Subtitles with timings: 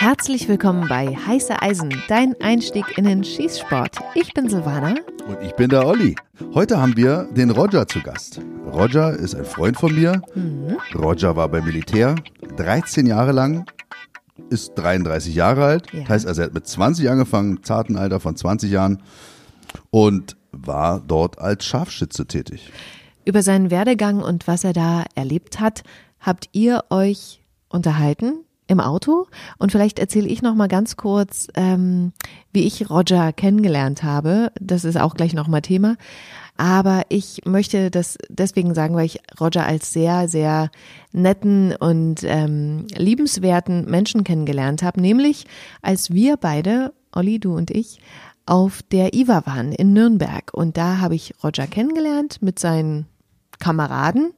[0.00, 3.98] Herzlich willkommen bei Heiße Eisen, dein Einstieg in den Schießsport.
[4.14, 4.94] Ich bin Silvana.
[5.26, 6.16] Und ich bin der Olli.
[6.54, 8.40] Heute haben wir den Roger zu Gast.
[8.64, 10.22] Roger ist ein Freund von mir.
[10.34, 10.78] Mhm.
[10.94, 12.14] Roger war beim Militär
[12.56, 13.66] 13 Jahre lang,
[14.48, 15.92] ist 33 Jahre alt.
[15.92, 16.00] Ja.
[16.00, 19.02] Das heißt, also er hat mit 20 angefangen, zarten Alter von 20 Jahren
[19.90, 22.72] und war dort als Scharfschütze tätig.
[23.26, 25.82] Über seinen Werdegang und was er da erlebt hat,
[26.20, 29.26] habt ihr euch unterhalten im Auto
[29.58, 32.12] und vielleicht erzähle ich noch mal ganz kurz, ähm,
[32.52, 34.52] wie ich Roger kennengelernt habe.
[34.60, 35.96] Das ist auch gleich noch mal Thema.
[36.56, 40.70] Aber ich möchte das deswegen sagen, weil ich Roger als sehr, sehr
[41.10, 45.00] netten und ähm, liebenswerten Menschen kennengelernt habe.
[45.00, 45.46] Nämlich
[45.82, 47.98] als wir beide, Olli, du und ich,
[48.46, 50.52] auf der IWA waren in Nürnberg.
[50.52, 53.06] Und da habe ich Roger kennengelernt mit seinen
[53.58, 54.32] Kameraden.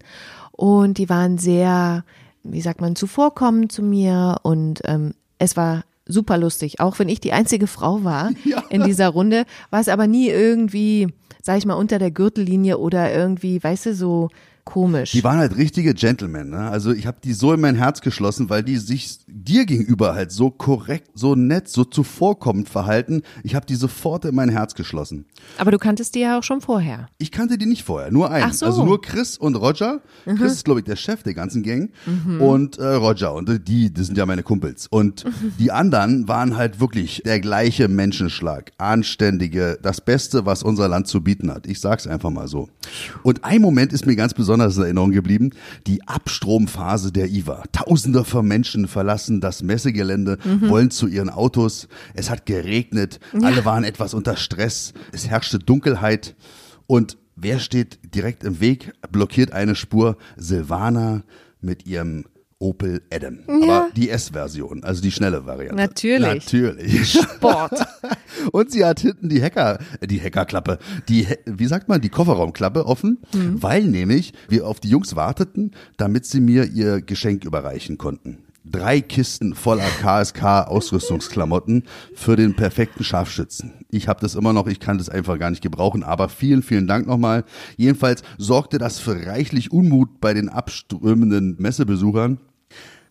[0.52, 2.04] Und die waren sehr
[2.44, 6.80] wie sagt man, zuvorkommen zu mir und ähm, es war super lustig.
[6.80, 8.62] Auch wenn ich die einzige Frau war ja.
[8.68, 11.08] in dieser Runde, war es aber nie irgendwie,
[11.42, 14.28] sag ich mal, unter der Gürtellinie oder irgendwie, weißt du, so
[14.64, 15.12] komisch.
[15.12, 16.50] Die waren halt richtige Gentlemen.
[16.50, 16.58] Ne?
[16.58, 20.30] Also ich habe die so in mein Herz geschlossen, weil die sich dir gegenüber halt
[20.30, 23.22] so korrekt, so nett, so zuvorkommend verhalten.
[23.42, 25.26] Ich habe die sofort in mein Herz geschlossen.
[25.58, 27.08] Aber du kanntest die ja auch schon vorher.
[27.18, 28.46] Ich kannte die nicht vorher, nur einen.
[28.50, 28.66] Ach so.
[28.66, 30.00] Also nur Chris und Roger.
[30.26, 30.36] Mhm.
[30.36, 31.90] Chris ist, glaube ich, der Chef der ganzen Gang.
[32.06, 32.40] Mhm.
[32.40, 33.34] Und äh, Roger.
[33.34, 34.86] Und die, das sind ja meine Kumpels.
[34.86, 35.52] Und mhm.
[35.58, 38.70] die anderen waren halt wirklich der gleiche Menschenschlag.
[38.78, 41.66] Anständige, das Beste, was unser Land zu bieten hat.
[41.66, 42.68] Ich sag's einfach mal so.
[43.22, 45.50] Und ein Moment ist mir ganz besonders besonders in Erinnerung geblieben.
[45.86, 47.64] Die Abstromphase der IWA.
[47.72, 50.68] Tausende von Menschen verlassen das Messegelände, mhm.
[50.68, 51.88] wollen zu ihren Autos.
[52.14, 53.18] Es hat geregnet.
[53.32, 53.48] Ja.
[53.48, 54.92] Alle waren etwas unter Stress.
[55.12, 56.34] Es herrschte Dunkelheit.
[56.86, 60.16] Und wer steht direkt im Weg, blockiert eine Spur?
[60.36, 61.22] Silvana
[61.60, 62.24] mit ihrem
[62.62, 63.40] Opel Adam.
[63.48, 63.54] Ja.
[63.54, 65.76] Aber die S-Version, also die schnelle Variante.
[65.76, 66.20] Natürlich.
[66.20, 67.10] Natürlich.
[67.12, 67.84] Sport.
[68.52, 70.78] Und sie hat hinten die Hacker, äh, die Hackerklappe,
[71.08, 73.62] die, wie sagt man, die Kofferraumklappe offen, mhm.
[73.62, 79.00] weil nämlich wir auf die Jungs warteten, damit sie mir ihr Geschenk überreichen konnten drei
[79.00, 83.72] Kisten voller KSK-Ausrüstungsklamotten für den perfekten Scharfschützen.
[83.90, 86.86] Ich habe das immer noch, ich kann das einfach gar nicht gebrauchen, aber vielen, vielen
[86.86, 87.44] Dank nochmal.
[87.76, 92.38] Jedenfalls sorgte das für reichlich Unmut bei den abströmenden Messebesuchern.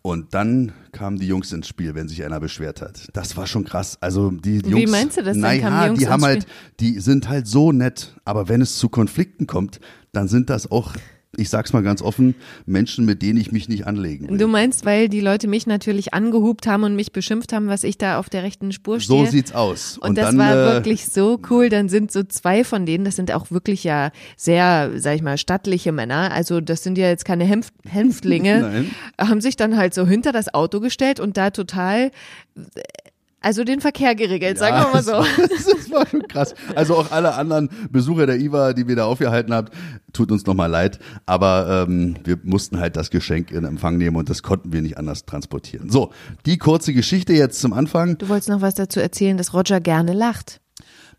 [0.02, 3.08] Und dann kamen die Jungs ins Spiel, wenn sich einer beschwert hat.
[3.12, 3.98] Das war schon krass.
[4.00, 4.74] Also die Jungs.
[4.74, 5.36] Wie meinst du das?
[5.36, 6.46] Naja, die, die haben halt,
[6.80, 8.16] die sind halt so nett.
[8.24, 9.78] Aber wenn es zu Konflikten kommt,
[10.10, 10.94] dann sind das auch
[11.38, 12.34] ich sag's mal ganz offen,
[12.66, 14.36] Menschen, mit denen ich mich nicht anlegen will.
[14.36, 17.96] Du meinst, weil die Leute mich natürlich angehupt haben und mich beschimpft haben, was ich
[17.96, 19.24] da auf der rechten Spur stehe.
[19.24, 19.96] So sieht's aus.
[19.96, 21.70] Und, und das dann, war äh, wirklich so cool.
[21.70, 25.38] Dann sind so zwei von denen, das sind auch wirklich ja sehr, sag ich mal,
[25.38, 26.32] stattliche Männer.
[26.32, 28.84] Also das sind ja jetzt keine Hänft Hänftlinge.
[29.18, 32.10] haben sich dann halt so hinter das Auto gestellt und da total
[33.42, 35.12] also den Verkehr geregelt, ja, sagen wir mal so.
[35.42, 36.54] Das, war schon krass.
[36.74, 39.74] Also auch alle anderen Besucher der IWA, die wir da aufgehalten habt,
[40.12, 40.98] tut uns nochmal leid.
[41.26, 44.96] Aber ähm, wir mussten halt das Geschenk in Empfang nehmen und das konnten wir nicht
[44.96, 45.90] anders transportieren.
[45.90, 46.12] So,
[46.46, 48.16] die kurze Geschichte jetzt zum Anfang.
[48.16, 50.61] Du wolltest noch was dazu erzählen, dass Roger gerne lacht.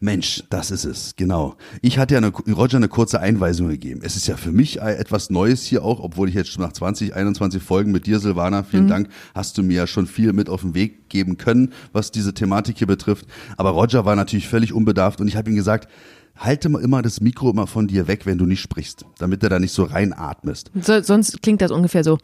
[0.04, 1.56] Mensch, das ist es, genau.
[1.82, 4.02] Ich hatte ja eine, Roger eine kurze Einweisung gegeben.
[4.04, 7.16] Es ist ja für mich etwas Neues hier auch, obwohl ich jetzt schon nach 20,
[7.16, 8.90] 21 Folgen mit dir, Silvana, vielen mhm.
[8.90, 12.34] Dank, hast du mir ja schon viel mit auf den Weg geben können, was diese
[12.34, 13.26] Thematik hier betrifft.
[13.56, 15.88] Aber Roger war natürlich völlig unbedarft und ich habe ihm gesagt,
[16.36, 19.58] halte immer das Mikro immer von dir weg, wenn du nicht sprichst, damit du da
[19.58, 20.70] nicht so reinatmest.
[20.82, 22.18] So, sonst klingt das ungefähr so.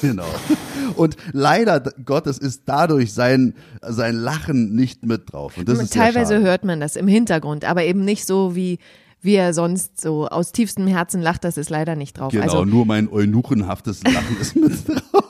[0.00, 0.26] Genau.
[0.96, 5.56] Und leider Gottes ist dadurch sein, sein Lachen nicht mit drauf.
[5.56, 8.78] Und das ist Teilweise hört man das im Hintergrund, aber eben nicht so wie
[9.20, 12.30] wie er sonst so aus tiefstem Herzen lacht, das ist leider nicht drauf.
[12.30, 15.24] Genau, also, nur mein eunuchenhaftes Lachen ist mit drauf.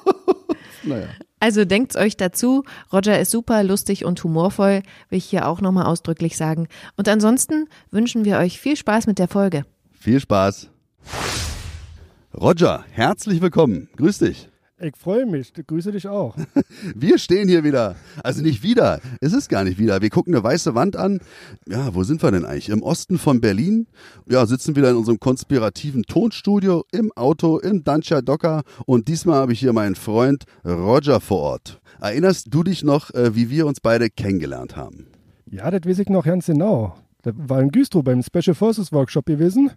[0.84, 1.06] Naja.
[1.41, 2.64] Also denkt's euch dazu.
[2.92, 6.68] Roger ist super lustig und humorvoll, will ich hier auch nochmal ausdrücklich sagen.
[6.97, 9.64] Und ansonsten wünschen wir euch viel Spaß mit der Folge.
[9.92, 10.68] Viel Spaß.
[12.36, 13.88] Roger, herzlich willkommen.
[13.97, 14.48] Grüß dich.
[14.80, 16.36] Ich freue mich, ich grüße dich auch.
[16.95, 17.97] Wir stehen hier wieder.
[18.22, 20.01] Also nicht wieder, es ist gar nicht wieder.
[20.01, 21.19] Wir gucken eine weiße Wand an.
[21.66, 22.69] Ja, wo sind wir denn eigentlich?
[22.69, 23.89] Im Osten von Berlin.
[24.30, 28.63] Ja, sitzen wieder in unserem konspirativen Tonstudio, im Auto, im Dancia Docker.
[28.86, 31.81] Und diesmal habe ich hier meinen Freund Roger vor Ort.
[32.01, 35.09] Erinnerst du dich noch, äh, wie wir uns beide kennengelernt haben?
[35.51, 36.97] Ja, das weiß ich noch ganz genau.
[37.22, 39.72] Das war in Güstrow beim Special Forces Workshop gewesen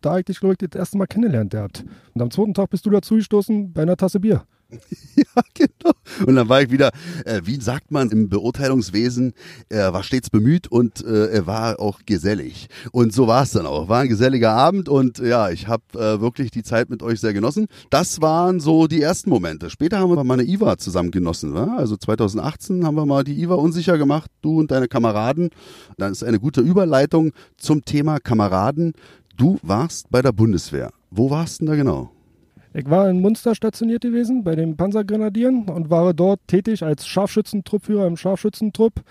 [0.00, 1.84] da ich dich, glaube ich, das erste Mal kennengelernt gehabt.
[2.14, 4.44] Und am zweiten Tag bist du dazu gestoßen bei einer Tasse Bier.
[5.16, 5.92] ja, genau.
[6.26, 6.90] Und dann war ich wieder,
[7.24, 9.32] äh, wie sagt man im Beurteilungswesen,
[9.68, 12.68] er war stets bemüht und äh, er war auch gesellig.
[12.92, 13.88] Und so war es dann auch.
[13.88, 17.32] War ein geselliger Abend und ja, ich habe äh, wirklich die Zeit mit euch sehr
[17.32, 17.66] genossen.
[17.90, 19.70] Das waren so die ersten Momente.
[19.70, 21.54] Später haben wir mal eine IWA zusammen genossen.
[21.54, 21.76] Wa?
[21.76, 25.50] Also 2018 haben wir mal die IWA unsicher gemacht, du und deine Kameraden.
[25.98, 28.92] Dann ist eine gute Überleitung zum Thema Kameraden.
[29.36, 30.90] Du warst bei der Bundeswehr.
[31.10, 32.10] Wo warst du denn da genau?
[32.72, 38.06] Ich war in Munster stationiert gewesen bei den Panzergrenadieren und war dort tätig als Scharfschützentruppführer
[38.06, 39.02] im Scharfschützentrupp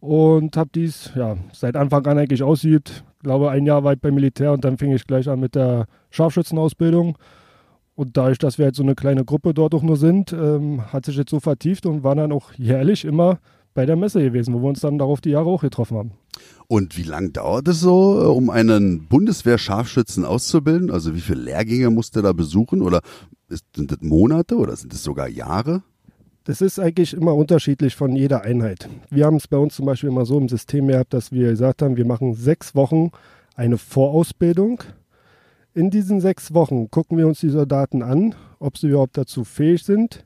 [0.00, 3.04] und habe dies ja, seit Anfang an eigentlich ausgeübt.
[3.18, 5.86] Ich glaube, ein Jahr weit beim Militär und dann fing ich gleich an mit der
[6.10, 7.18] Scharfschützenausbildung.
[7.94, 11.04] Und dadurch, dass wir jetzt so eine kleine Gruppe dort auch nur sind, ähm, hat
[11.04, 13.38] sich jetzt so vertieft und war dann auch jährlich immer
[13.74, 16.12] bei der Messe gewesen, wo wir uns dann darauf die Jahre auch getroffen haben.
[16.66, 20.90] Und wie lange dauert es so, äh, um einen Bundeswehr-Scharfschützen auszubilden?
[20.90, 22.82] Also wie viele Lehrgänge musst du da besuchen?
[22.82, 23.00] Oder
[23.48, 25.82] sind das Monate oder sind es sogar Jahre?
[26.44, 28.88] Das ist eigentlich immer unterschiedlich von jeder Einheit.
[29.10, 31.82] Wir haben es bei uns zum Beispiel immer so im System gehabt, dass wir gesagt
[31.82, 33.10] haben, wir machen sechs Wochen
[33.54, 34.82] eine Vorausbildung.
[35.74, 39.82] In diesen sechs Wochen gucken wir uns die Soldaten an, ob sie überhaupt dazu fähig
[39.82, 40.24] sind,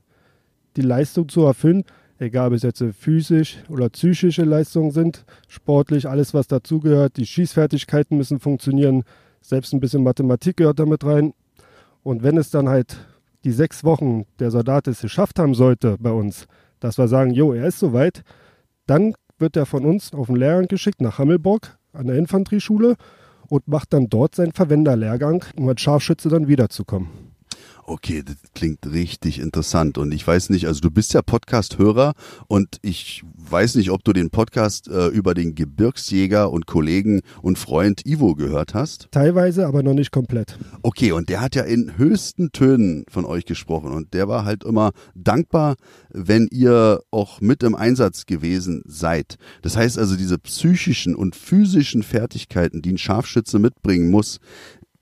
[0.77, 1.85] die Leistung zu erfüllen
[2.23, 7.17] egal ob es jetzt physisch oder psychische Leistungen sind, sportlich, alles was dazugehört.
[7.17, 9.03] Die Schießfertigkeiten müssen funktionieren,
[9.41, 11.35] selbst ein bisschen Mathematik gehört damit rein.
[12.03, 12.97] Und wenn es dann halt
[13.45, 16.47] die sechs Wochen der Soldat es geschafft haben sollte bei uns,
[16.81, 18.23] dass wir sagen, jo, er ist soweit,
[18.87, 22.97] dann wird er von uns auf den Lehrgang geschickt nach Hammelburg an der Infanterieschule
[23.49, 27.32] und macht dann dort seinen Verwenderlehrgang, um als Scharfschütze dann wiederzukommen
[27.87, 29.99] okay, das klingt richtig interessant.
[29.99, 32.15] Und ich weiß nicht, also du bist ja Podcast-Hörer
[32.47, 37.59] und ich weiß nicht, ob du den Podcast äh, über den Gebirgsjäger und Kollegen und
[37.59, 39.09] Freund Ivo gehört hast.
[39.11, 40.59] Teilweise, aber noch nicht komplett.
[40.83, 44.65] Okay, und der hat ja in höchsten Tönen von euch gesprochen und der war halt
[44.65, 45.77] immer dankbar,
[46.11, 49.37] wenn ihr auch mit im Einsatz gewesen seid.
[49.63, 54.39] Das heißt also, diese psychischen und physischen Fertigkeiten, die ein Scharfschütze mitbringen muss,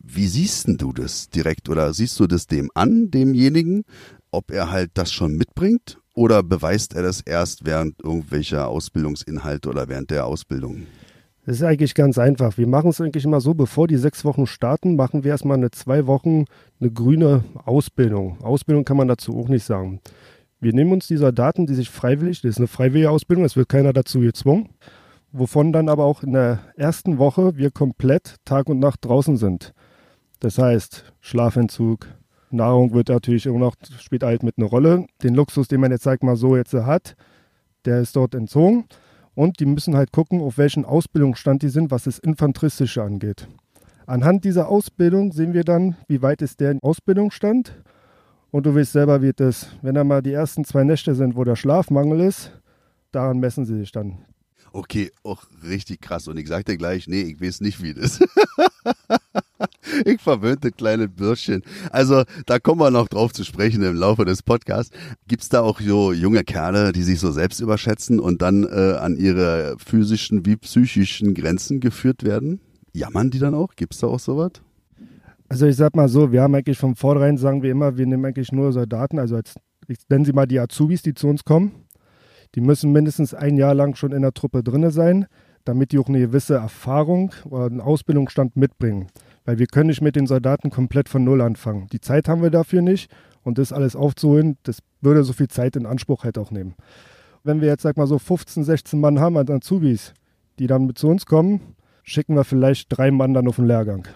[0.02, 3.84] wie siehst du das direkt oder siehst du das dem an, demjenigen,
[4.30, 9.88] ob er halt das schon mitbringt oder beweist er das erst während irgendwelcher Ausbildungsinhalte oder
[9.88, 10.86] während der Ausbildung?
[11.46, 12.58] Das ist eigentlich ganz einfach.
[12.58, 15.70] Wir machen es eigentlich immer so, bevor die sechs Wochen starten, machen wir erstmal eine
[15.70, 16.44] zwei Wochen
[16.80, 18.38] eine grüne Ausbildung.
[18.42, 20.00] Ausbildung kann man dazu auch nicht sagen.
[20.60, 23.70] Wir nehmen uns die Soldaten, die sich freiwillig, das ist eine freiwillige Ausbildung, es wird
[23.70, 24.68] keiner dazu gezwungen,
[25.32, 29.72] wovon dann aber auch in der ersten Woche wir komplett Tag und Nacht draußen sind.
[30.40, 32.06] Das heißt, Schlafentzug,
[32.50, 35.06] Nahrung wird natürlich immer noch, spielt halt mit einer Rolle.
[35.22, 37.14] Den Luxus, den man jetzt, sag mal so, jetzt hat,
[37.84, 38.86] der ist dort entzogen.
[39.34, 43.46] Und die müssen halt gucken, auf welchen Ausbildungsstand die sind, was das Infanteristische angeht.
[44.06, 47.80] Anhand dieser Ausbildung sehen wir dann, wie weit ist der Ausbildungsstand.
[48.50, 51.44] Und du weißt selber, wie das, wenn da mal die ersten zwei Nächte sind, wo
[51.44, 52.50] der Schlafmangel ist,
[53.12, 54.18] daran messen sie sich dann.
[54.72, 56.26] Okay, auch richtig krass.
[56.26, 58.20] Und ich sag dir gleich, nee, ich weiß nicht, wie das.
[60.04, 61.62] ich verwöhnte kleine Bürschchen.
[61.90, 64.96] Also, da kommen wir noch drauf zu sprechen im Laufe des Podcasts.
[65.28, 69.16] Gibt's da auch so junge Kerle, die sich so selbst überschätzen und dann äh, an
[69.16, 72.60] ihre physischen wie psychischen Grenzen geführt werden?
[72.92, 73.74] Jammern die dann auch?
[73.76, 74.52] Gibt's da auch sowas?
[75.48, 78.24] Also ich sag mal so, wir haben eigentlich von vornherein, sagen wir immer, wir nehmen
[78.24, 79.54] eigentlich nur Soldaten, also als,
[79.88, 81.72] ich nenne sie mal die Azubis, die zu uns kommen.
[82.54, 85.26] Die müssen mindestens ein Jahr lang schon in der Truppe drin sein,
[85.64, 89.08] damit die auch eine gewisse Erfahrung oder einen Ausbildungsstand mitbringen.
[89.44, 91.88] Weil wir können nicht mit den Soldaten komplett von Null anfangen.
[91.92, 93.10] Die Zeit haben wir dafür nicht
[93.42, 96.74] und das alles aufzuholen, das würde so viel Zeit in Anspruch halt auch nehmen.
[97.42, 100.12] Wenn wir jetzt, sag mal so 15, 16 Mann haben an Azubis,
[100.58, 104.06] die dann mit zu uns kommen, schicken wir vielleicht drei Mann dann auf den Lehrgang.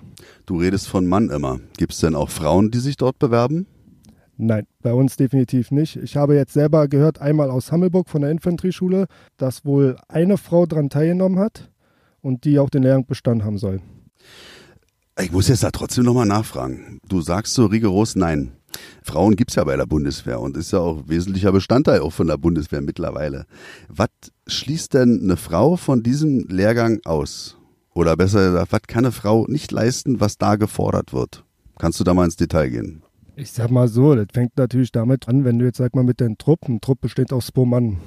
[0.46, 1.58] Du redest von Mann immer.
[1.78, 3.66] Gibt es denn auch Frauen, die sich dort bewerben?
[4.36, 5.96] Nein, bei uns definitiv nicht.
[5.96, 10.66] Ich habe jetzt selber gehört, einmal aus Hammelburg von der Infanterieschule, dass wohl eine Frau
[10.66, 11.70] daran teilgenommen hat
[12.20, 13.80] und die auch den Lehrgang bestanden haben soll.
[15.20, 16.98] Ich muss jetzt da trotzdem nochmal nachfragen.
[17.08, 18.52] Du sagst so rigoros nein.
[19.04, 22.26] Frauen gibt es ja bei der Bundeswehr und ist ja auch wesentlicher Bestandteil auch von
[22.26, 23.46] der Bundeswehr mittlerweile.
[23.88, 24.08] Was
[24.48, 27.56] schließt denn eine Frau von diesem Lehrgang aus?
[27.94, 31.44] Oder besser gesagt, was kann eine Frau nicht leisten, was da gefordert wird?
[31.78, 33.02] Kannst du da mal ins Detail gehen?
[33.36, 36.18] Ich sag mal so, das fängt natürlich damit an, wenn du jetzt sag mal mit
[36.18, 37.98] den Trupp, ein Trupp besteht aus zwei Mann.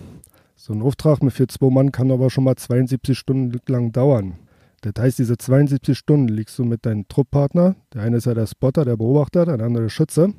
[0.57, 4.33] So ein Auftrag mit für zwei Mann kann aber schon mal 72 Stunden lang dauern.
[4.81, 8.47] Das heißt, diese 72 Stunden liegst du mit deinem Trupppartner, der eine ist ja der
[8.47, 10.33] Spotter, der Beobachter, der andere der Schütze,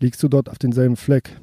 [0.00, 1.40] liegst du dort auf denselben Fleck.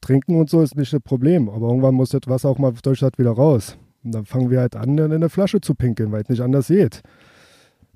[0.00, 3.00] Trinken und so ist nicht das Problem, aber irgendwann muss das Wasser auch mal durch
[3.00, 3.76] das wieder raus.
[4.02, 6.66] Und dann fangen wir halt an, in eine Flasche zu pinkeln, weil es nicht anders
[6.66, 7.02] geht.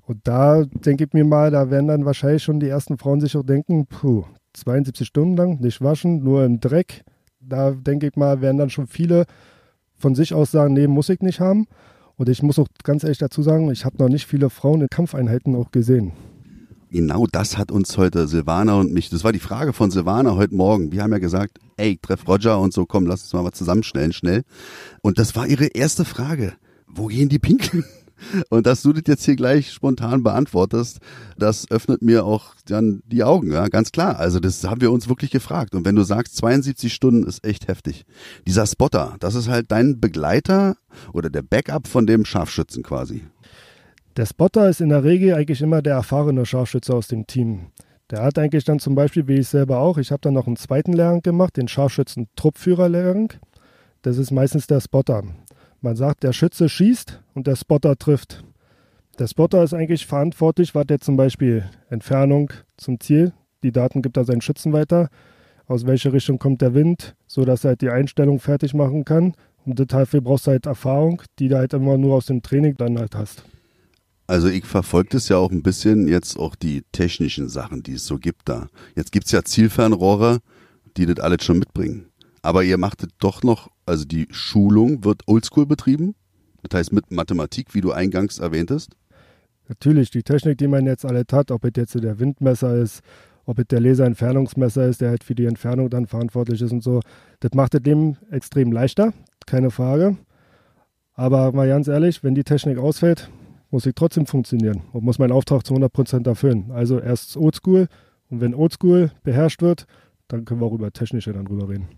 [0.03, 3.35] Und da denke ich mir mal, da werden dann wahrscheinlich schon die ersten Frauen sich
[3.35, 7.03] auch denken, puh, 72 Stunden lang, nicht waschen, nur im Dreck,
[7.41, 9.25] Da denke ich mal, werden dann schon viele
[9.95, 11.67] von sich aus sagen, nee, muss ich nicht haben.
[12.17, 14.87] Und ich muss auch ganz ehrlich dazu sagen, ich habe noch nicht viele Frauen in
[14.89, 16.13] Kampfeinheiten auch gesehen.
[16.89, 20.55] Genau das hat uns heute Silvana und mich, das war die Frage von Silvana heute
[20.55, 20.91] Morgen.
[20.91, 24.13] Wir haben ja gesagt, ey, treff Roger und so, komm, lass uns mal was zusammenstellen,
[24.13, 24.43] schnell.
[25.01, 26.53] Und das war ihre erste Frage.
[26.87, 27.83] Wo gehen die Pinkeln?
[28.49, 30.99] Und dass du das jetzt hier gleich spontan beantwortest,
[31.37, 34.19] das öffnet mir auch dann die Augen, ja, ganz klar.
[34.19, 35.75] Also das haben wir uns wirklich gefragt.
[35.75, 38.05] Und wenn du sagst, 72 Stunden ist echt heftig.
[38.45, 40.77] Dieser Spotter, das ist halt dein Begleiter
[41.13, 43.23] oder der Backup von dem Scharfschützen quasi.
[44.17, 47.67] Der Spotter ist in der Regel eigentlich immer der erfahrene Scharfschütze aus dem Team.
[48.09, 50.55] Der hat eigentlich dann zum Beispiel, wie ich selber auch, ich habe dann noch einen
[50.55, 53.33] zweiten Lehrgang gemacht, den Scharfschützen-Truppführer-Lehrgang.
[54.01, 55.23] Das ist meistens der Spotter.
[55.81, 58.43] Man sagt, der Schütze schießt und der Spotter trifft.
[59.19, 64.17] Der Spotter ist eigentlich verantwortlich, was der zum Beispiel Entfernung zum Ziel, die Daten gibt
[64.17, 65.09] er seinen Schützen weiter,
[65.67, 69.33] aus welcher Richtung kommt der Wind, sodass er halt die Einstellung fertig machen kann.
[69.65, 72.97] Und dafür brauchst du halt Erfahrung, die du halt immer nur aus dem Training dann
[72.97, 73.43] halt hast.
[74.27, 78.05] Also ich verfolge das ja auch ein bisschen jetzt auch die technischen Sachen, die es
[78.05, 78.67] so gibt da.
[78.95, 80.39] Jetzt gibt es ja Zielfernrohre,
[80.97, 82.06] die das alles schon mitbringen.
[82.47, 86.15] Aber ihr macht doch noch, also die Schulung wird oldschool betrieben.
[86.63, 88.95] Das heißt mit Mathematik, wie du eingangs erwähntest.
[89.67, 93.01] Natürlich, die Technik, die man jetzt alle hat, ob es jetzt der Windmesser ist,
[93.45, 97.01] ob es der Laserentfernungsmesser ist, der halt für die Entfernung dann verantwortlich ist und so,
[97.41, 99.11] das macht es dem extrem leichter,
[99.45, 100.15] keine Frage.
[101.15, 103.29] Aber mal ganz ehrlich, wenn die Technik ausfällt,
[103.71, 106.71] muss ich trotzdem funktionieren und muss meinen Auftrag zu 100% erfüllen.
[106.71, 107.89] Also erst Oldschool
[108.29, 109.85] und wenn Oldschool beherrscht wird,
[110.29, 111.89] dann können wir auch über technische dann drüber reden.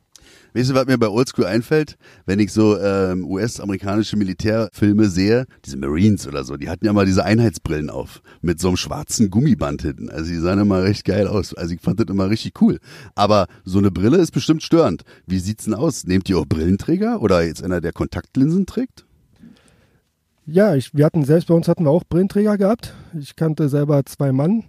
[0.53, 1.97] Weißt du, was mir bei Oldschool einfällt?
[2.25, 7.05] Wenn ich so ähm, US-amerikanische Militärfilme sehe, diese Marines oder so, die hatten ja mal
[7.05, 10.09] diese Einheitsbrillen auf mit so einem schwarzen Gummiband hinten.
[10.09, 11.53] Also die sahen immer recht geil aus.
[11.53, 12.79] Also ich fand das immer richtig cool.
[13.15, 15.03] Aber so eine Brille ist bestimmt störend.
[15.27, 16.05] Wie sieht's denn aus?
[16.05, 19.05] Nehmt ihr auch Brillenträger oder jetzt einer, der Kontaktlinsen trägt?
[20.45, 22.95] Ja, ich, wir hatten selbst bei uns hatten wir auch Brillenträger gehabt.
[23.19, 24.63] Ich kannte selber zwei Mann.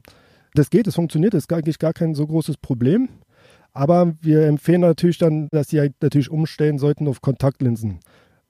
[0.55, 3.09] Das geht, es funktioniert, das ist eigentlich gar kein so großes Problem.
[3.73, 8.01] Aber wir empfehlen natürlich dann, dass sie halt natürlich umstellen sollten auf Kontaktlinsen.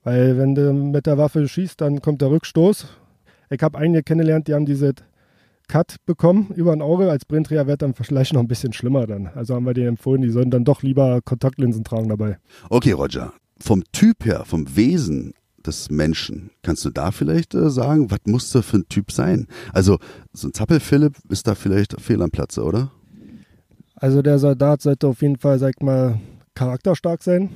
[0.03, 2.87] Weil wenn du mit der Waffe schießt, dann kommt der Rückstoß.
[3.51, 4.95] Ich habe einige kennengelernt, die haben diese
[5.69, 7.11] Cut bekommen über ein Auge.
[7.11, 9.29] Als Brillenträger wird dann vielleicht noch ein bisschen schlimmer dann.
[9.29, 12.39] Also haben wir denen empfohlen, die sollen dann doch lieber Kontaktlinsen tragen dabei.
[12.71, 13.33] Okay, Roger.
[13.59, 15.35] Vom Typ her, vom Wesen
[15.65, 16.51] des Menschen.
[16.63, 19.47] Kannst du da vielleicht äh, sagen, was muss da für ein Typ sein?
[19.73, 19.99] Also
[20.33, 22.91] so ein Zappel-Philipp ist da vielleicht fehl am Platze, oder?
[24.01, 26.19] Also der Soldat sollte auf jeden Fall, sag mal,
[26.55, 27.51] charakterstark sein.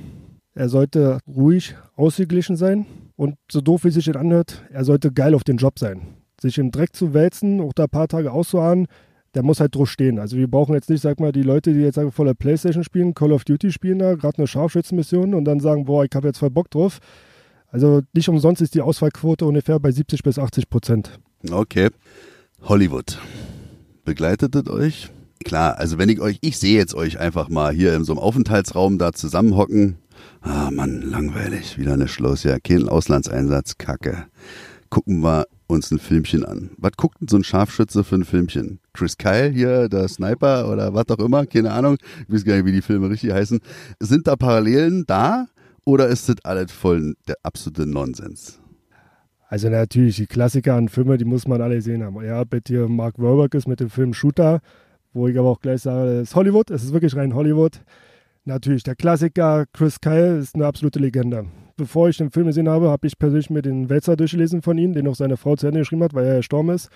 [0.53, 2.85] Er sollte ruhig, ausgeglichen sein.
[3.15, 6.01] Und so doof wie sich das anhört, er sollte geil auf den Job sein.
[6.39, 8.87] Sich im Dreck zu wälzen, auch da ein paar Tage auszuharren,
[9.33, 10.19] der muss halt drauf stehen.
[10.19, 13.15] Also wir brauchen jetzt nicht, sag mal, die Leute, die jetzt sagen, voller Playstation spielen,
[13.15, 16.37] Call of Duty spielen da, gerade eine Scharfschützenmission und dann sagen, boah, ich habe jetzt
[16.37, 16.99] voll Bock drauf.
[17.69, 21.19] Also nicht umsonst ist die Ausfallquote ungefähr bei 70 bis 80 Prozent.
[21.49, 21.89] Okay.
[22.61, 23.17] Hollywood.
[24.05, 25.09] Begleitet es euch?
[25.45, 28.19] Klar, also wenn ich euch, ich sehe jetzt euch einfach mal hier in so einem
[28.19, 29.97] Aufenthaltsraum da zusammenhocken.
[30.41, 31.77] Ah, Mann, langweilig.
[31.77, 32.43] Wieder eine Schluss.
[32.43, 33.77] Ja, kein Auslandseinsatz.
[33.77, 34.25] Kacke.
[34.89, 36.71] Gucken wir uns ein Filmchen an.
[36.77, 38.79] Was guckt denn so ein Scharfschütze für ein Filmchen?
[38.93, 41.97] Chris Kyle hier, der Sniper oder was auch immer, keine Ahnung.
[42.27, 43.59] Ich weiß gar nicht, wie die Filme richtig heißen.
[43.99, 45.45] Sind da Parallelen da
[45.83, 48.59] oder ist das alles voll der absolute Nonsens?
[49.47, 52.23] Also natürlich, die Klassiker an Filme, die muss man alle sehen haben.
[52.25, 54.59] Ja, bei dir Mark Wahlberg ist mit dem Film Shooter,
[55.15, 57.81] wo ich aber auch gleich sage, es ist Hollywood, es ist wirklich rein Hollywood.
[58.43, 61.45] Natürlich, der Klassiker Chris Kyle ist eine absolute Legende.
[61.77, 64.93] Bevor ich den Film gesehen habe, habe ich persönlich mir den Wälzer durchgelesen von ihm,
[64.93, 66.89] den auch seine Frau zu Ende geschrieben hat, weil er gestorben ist.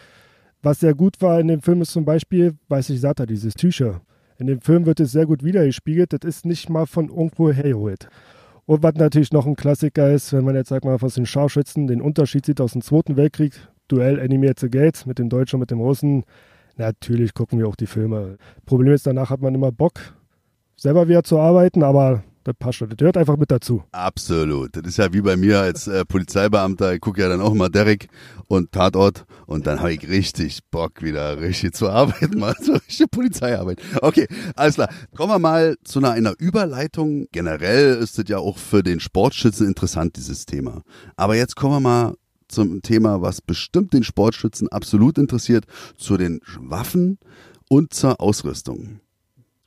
[0.62, 4.02] Was sehr gut war in dem Film ist zum Beispiel, weiß ich, Sata, dieses Tücher.
[4.38, 6.14] In dem Film wird es sehr gut wiedergespiegelt.
[6.14, 8.10] Das ist nicht mal von irgendwo hergeholt.
[8.66, 11.88] Und was natürlich noch ein Klassiker ist, wenn man jetzt, sag mal, von den Scharfschützen
[11.88, 13.54] den Unterschied sieht aus dem Zweiten Weltkrieg,
[13.88, 16.24] Duell animierte Gates mit dem Deutschen und mit dem Russen,
[16.79, 18.38] natürlich gucken wir auch die Filme.
[18.65, 20.00] Problem ist, danach hat man immer Bock,
[20.75, 22.89] selber wieder zu arbeiten, aber das passt schon.
[22.89, 23.83] Das gehört einfach mit dazu.
[23.91, 24.75] Absolut.
[24.75, 26.93] Das ist ja wie bei mir als äh, Polizeibeamter.
[26.93, 28.07] Ich gucke ja dann auch mal Derek
[28.48, 33.09] und Tatort und dann habe ich richtig Bock, wieder richtig zu arbeiten, mal so richtige
[33.09, 33.81] Polizeiarbeit.
[34.01, 34.89] Okay, alles klar.
[35.15, 37.27] Kommen wir mal zu einer, einer Überleitung.
[37.31, 40.81] Generell ist das ja auch für den Sportschützen interessant, dieses Thema.
[41.17, 42.15] Aber jetzt kommen wir mal
[42.50, 45.65] zum Thema, was bestimmt den Sportschützen absolut interessiert,
[45.98, 47.18] zu den Waffen
[47.70, 49.00] und zur Ausrüstung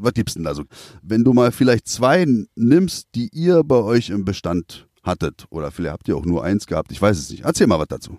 [0.03, 0.65] was gibt's denn da so?
[1.03, 5.93] Wenn du mal vielleicht zwei nimmst, die ihr bei euch im Bestand hattet, oder vielleicht
[5.93, 7.45] habt ihr auch nur eins gehabt, ich weiß es nicht.
[7.45, 8.19] Erzähl mal was dazu.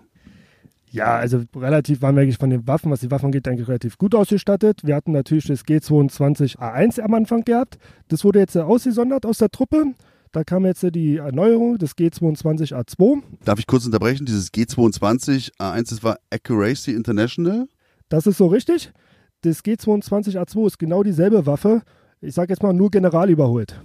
[0.90, 3.98] Ja, also relativ waren wir eigentlich von den Waffen, was die Waffen geht, eigentlich relativ
[3.98, 4.82] gut ausgestattet.
[4.84, 7.78] Wir hatten natürlich das G22A1 am Anfang gehabt.
[8.08, 9.86] Das wurde jetzt ausgesondert aus der Truppe.
[10.34, 13.22] Da kam jetzt die Erneuerung des G22A2.
[13.44, 14.26] Darf ich kurz unterbrechen?
[14.26, 17.68] Dieses G22A1, das war Accuracy International?
[18.08, 18.90] Das ist so richtig.
[19.42, 21.82] Das G22A2 ist genau dieselbe Waffe.
[22.20, 23.80] Ich sage jetzt mal nur General überholt.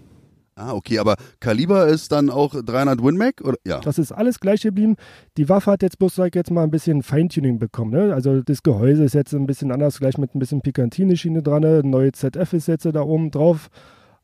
[0.56, 3.42] Ah, okay, aber Kaliber ist dann auch 300 WinMac?
[3.42, 3.58] Oder?
[3.64, 3.80] Ja.
[3.82, 4.96] Das ist alles gleich geblieben.
[5.38, 7.92] Die Waffe hat jetzt bloß sag jetzt mal ein bisschen Feintuning bekommen.
[7.92, 8.12] Ne?
[8.12, 11.62] Also das Gehäuse ist jetzt ein bisschen anders, gleich mit ein bisschen Picantini-Schiene dran.
[11.62, 11.84] Ne?
[11.86, 13.70] Neue ZF ist jetzt da oben drauf.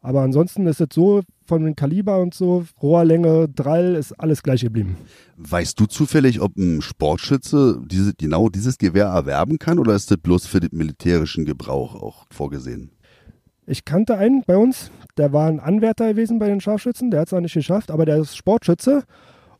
[0.05, 4.61] Aber ansonsten ist es so, von den Kaliber und so, Rohrlänge, Drall, ist alles gleich
[4.61, 4.97] geblieben.
[5.37, 10.19] Weißt du zufällig, ob ein Sportschütze diese, genau dieses Gewehr erwerben kann oder ist das
[10.19, 12.91] bloß für den militärischen Gebrauch auch vorgesehen?
[13.65, 17.29] Ich kannte einen bei uns, der war ein Anwärter gewesen bei den Scharfschützen, der hat
[17.29, 19.05] es auch nicht geschafft, aber der ist Sportschütze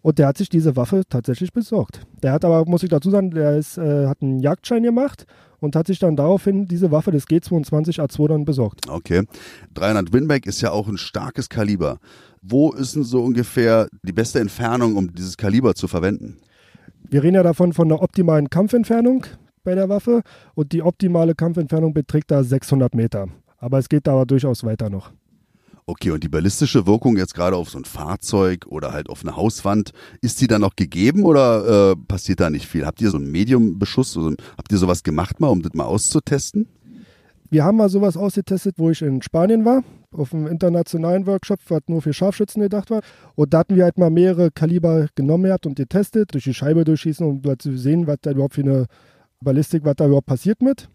[0.05, 2.01] und der hat sich diese Waffe tatsächlich besorgt.
[2.21, 5.25] Der hat aber, muss ich dazu sagen, der ist, äh, hat einen Jagdschein gemacht
[5.59, 8.87] und hat sich dann daraufhin diese Waffe des G22A2 dann besorgt.
[8.87, 9.23] Okay.
[9.73, 11.97] 300 Winback ist ja auch ein starkes Kaliber.
[12.43, 16.37] Wo ist denn so ungefähr die beste Entfernung, um dieses Kaliber zu verwenden?
[17.09, 19.25] Wir reden ja davon von einer optimalen Kampfentfernung
[19.63, 20.21] bei der Waffe
[20.53, 23.29] und die optimale Kampfentfernung beträgt da 600 Meter.
[23.57, 25.13] Aber es geht da durchaus weiter noch.
[25.87, 29.35] Okay, und die ballistische Wirkung jetzt gerade auf so ein Fahrzeug oder halt auf eine
[29.35, 32.87] Hauswand, ist die dann noch gegeben oder äh, passiert da nicht viel?
[32.87, 34.17] Habt ihr so einen Mediumbeschuss?
[34.17, 36.67] Also, habt ihr sowas gemacht mal, um das mal auszutesten?
[37.51, 41.81] Wir haben mal sowas ausgetestet, wo ich in Spanien war, auf einem internationalen Workshop, was
[41.85, 43.01] nur für Scharfschützen gedacht war.
[43.35, 46.83] Und da hatten wir halt mal mehrere Kaliber genommen gehabt und getestet, durch die Scheibe
[46.83, 48.87] durchschießen, um zu sehen, was da überhaupt für eine
[49.39, 50.89] Ballistik, was da überhaupt passiert mit.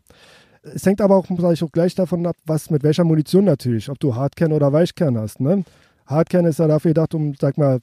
[0.62, 3.88] Es hängt aber auch, sag ich auch gleich davon ab, was mit welcher Munition natürlich,
[3.88, 5.40] ob du Hardkern oder Weichkern hast.
[5.40, 5.64] Ne?
[6.06, 7.80] Hardkern ist ja dafür gedacht, um, sag mal,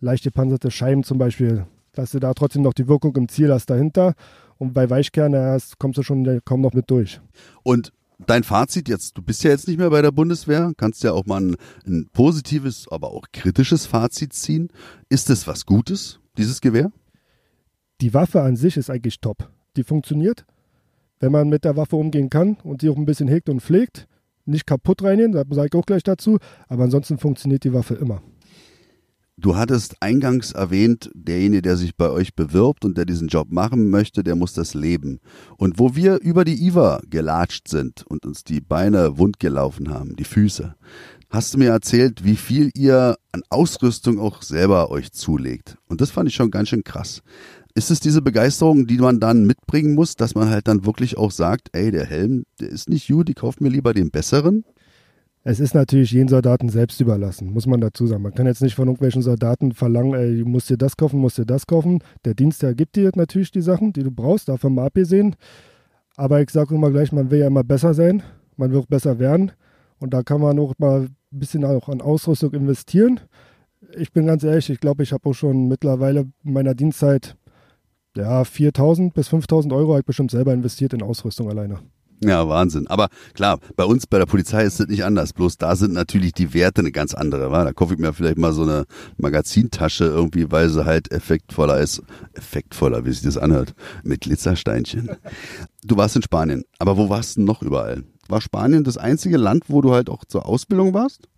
[0.00, 3.70] leicht gepanzerte Scheiben zum Beispiel, dass du da trotzdem noch die Wirkung im Ziel hast
[3.70, 4.14] dahinter.
[4.58, 7.20] Und bei Weichkern erst kommst du schon kaum noch mit durch.
[7.62, 7.92] Und
[8.26, 11.26] dein Fazit jetzt, du bist ja jetzt nicht mehr bei der Bundeswehr, kannst ja auch
[11.26, 11.56] mal ein,
[11.86, 14.68] ein positives, aber auch kritisches Fazit ziehen.
[15.08, 16.90] Ist es was Gutes, dieses Gewehr?
[18.00, 19.50] Die Waffe an sich ist eigentlich top.
[19.76, 20.44] Die funktioniert
[21.20, 24.06] wenn man mit der Waffe umgehen kann und sie auch ein bisschen hegt und pflegt,
[24.44, 28.22] nicht kaputt reinigen, da sage ich auch gleich dazu, aber ansonsten funktioniert die Waffe immer.
[29.38, 33.90] Du hattest eingangs erwähnt, derjenige, der sich bei euch bewirbt und der diesen Job machen
[33.90, 35.20] möchte, der muss das leben.
[35.58, 40.16] Und wo wir über die Iva gelatscht sind und uns die Beine wund gelaufen haben,
[40.16, 40.74] die Füße,
[41.28, 45.76] hast du mir erzählt, wie viel ihr an Ausrüstung auch selber euch zulegt.
[45.86, 47.22] Und das fand ich schon ganz schön krass.
[47.76, 51.30] Ist es diese Begeisterung, die man dann mitbringen muss, dass man halt dann wirklich auch
[51.30, 54.64] sagt, ey, der Helm, der ist nicht gut, ich kaufe mir lieber den besseren?
[55.44, 58.22] Es ist natürlich jeden Soldaten selbst überlassen, muss man dazu sagen.
[58.22, 61.36] Man kann jetzt nicht von irgendwelchen Soldaten verlangen, ey, du musst dir das kaufen, musst
[61.36, 61.98] dir das kaufen.
[62.24, 65.36] Der Dienstherr gibt dir natürlich die Sachen, die du brauchst, davon mal abgesehen.
[66.16, 68.22] Aber ich sage immer gleich, man will ja immer besser sein,
[68.56, 69.52] man will auch besser werden.
[69.98, 73.20] Und da kann man auch mal ein bisschen auch an Ausrüstung investieren.
[73.98, 77.36] Ich bin ganz ehrlich, ich glaube, ich habe auch schon mittlerweile in meiner Dienstzeit
[78.16, 81.78] ja, 4.000 bis 5.000 Euro habe ich bestimmt selber investiert in Ausrüstung alleine.
[82.24, 82.86] Ja, Wahnsinn.
[82.86, 85.34] Aber klar, bei uns bei der Polizei ist das nicht anders.
[85.34, 87.50] Bloß da sind natürlich die Werte eine ganz andere.
[87.50, 87.64] Wa?
[87.64, 88.84] Da kaufe ich mir vielleicht mal so eine
[89.18, 92.02] Magazintasche irgendwie, weil sie halt effektvoller ist.
[92.32, 93.74] Effektvoller, wie sich das anhört.
[94.02, 95.10] Mit Glitzersteinchen.
[95.84, 96.64] Du warst in Spanien.
[96.78, 98.02] Aber wo warst du noch überall?
[98.28, 101.28] War Spanien das einzige Land, wo du halt auch zur Ausbildung warst?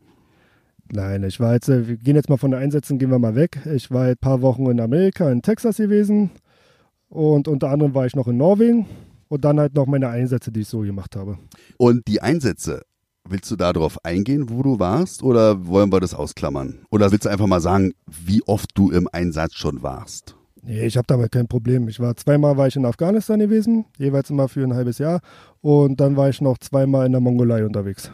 [0.91, 3.35] Nein, ich war jetzt, äh, wir gehen jetzt mal von den Einsätzen, gehen wir mal
[3.35, 3.59] weg.
[3.75, 6.31] Ich war ein paar Wochen in Amerika, in Texas gewesen.
[7.09, 8.87] Und unter anderem war ich noch in Norwegen
[9.29, 11.39] und dann halt noch meine Einsätze, die ich so gemacht habe.
[11.77, 12.83] Und die Einsätze,
[13.29, 16.81] willst du darauf eingehen, wo du warst oder wollen wir das ausklammern?
[16.91, 20.37] Oder willst du einfach mal sagen, wie oft du im Einsatz schon warst?
[20.63, 21.89] Nee, ich habe damit kein Problem.
[21.89, 25.21] Ich war zweimal war ich in Afghanistan gewesen, jeweils immer für ein halbes Jahr.
[25.61, 28.11] Und dann war ich noch zweimal in der Mongolei unterwegs.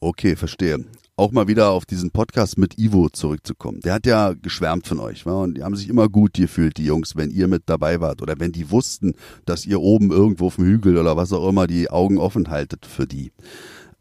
[0.00, 0.84] Okay, verstehe
[1.18, 3.80] auch mal wieder auf diesen Podcast mit Ivo zurückzukommen.
[3.80, 5.42] Der hat ja geschwärmt von euch, wa?
[5.42, 8.38] und die haben sich immer gut gefühlt, die Jungs, wenn ihr mit dabei wart oder
[8.38, 11.90] wenn die wussten, dass ihr oben irgendwo auf dem Hügel oder was auch immer die
[11.90, 13.32] Augen offen haltet für die.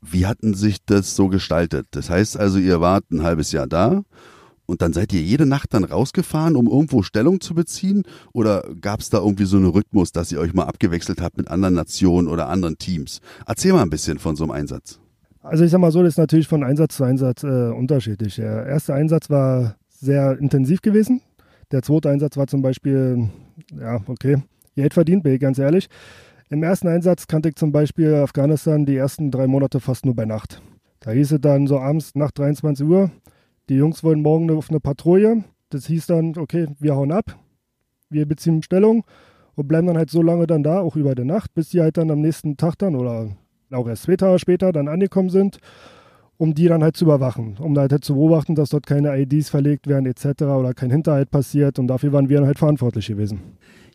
[0.01, 1.87] Wie hatten sich das so gestaltet?
[1.91, 4.03] Das heißt also, ihr wart ein halbes Jahr da
[4.67, 8.03] und dann seid ihr jede Nacht dann rausgefahren, um irgendwo Stellung zu beziehen?
[8.31, 11.47] Oder gab es da irgendwie so einen Rhythmus, dass ihr euch mal abgewechselt habt mit
[11.47, 13.21] anderen Nationen oder anderen Teams?
[13.47, 14.99] Erzähl mal ein bisschen von so einem Einsatz.
[15.49, 18.35] Also ich sag mal so, das ist natürlich von Einsatz zu Einsatz äh, unterschiedlich.
[18.35, 21.21] Der erste Einsatz war sehr intensiv gewesen.
[21.71, 23.29] Der zweite Einsatz war zum Beispiel,
[23.79, 24.43] ja, okay,
[24.75, 25.87] Geld verdient, bin ich ganz ehrlich.
[26.49, 30.25] Im ersten Einsatz kannte ich zum Beispiel Afghanistan die ersten drei Monate fast nur bei
[30.25, 30.61] Nacht.
[30.99, 33.09] Da hieß es dann so abends nach 23 Uhr,
[33.69, 35.45] die Jungs wollen morgen auf eine Patrouille.
[35.69, 37.37] Das hieß dann, okay, wir hauen ab,
[38.09, 39.05] wir beziehen Stellung
[39.55, 41.95] und bleiben dann halt so lange dann da, auch über die Nacht, bis die halt
[41.95, 43.29] dann am nächsten Tag dann oder
[43.71, 45.59] auch erst Tage später dann angekommen sind,
[46.37, 49.49] um die dann halt zu überwachen, um halt, halt zu beobachten, dass dort keine IDs
[49.49, 50.43] verlegt werden etc.
[50.43, 53.41] oder kein Hinterhalt passiert und dafür waren wir dann halt verantwortlich gewesen.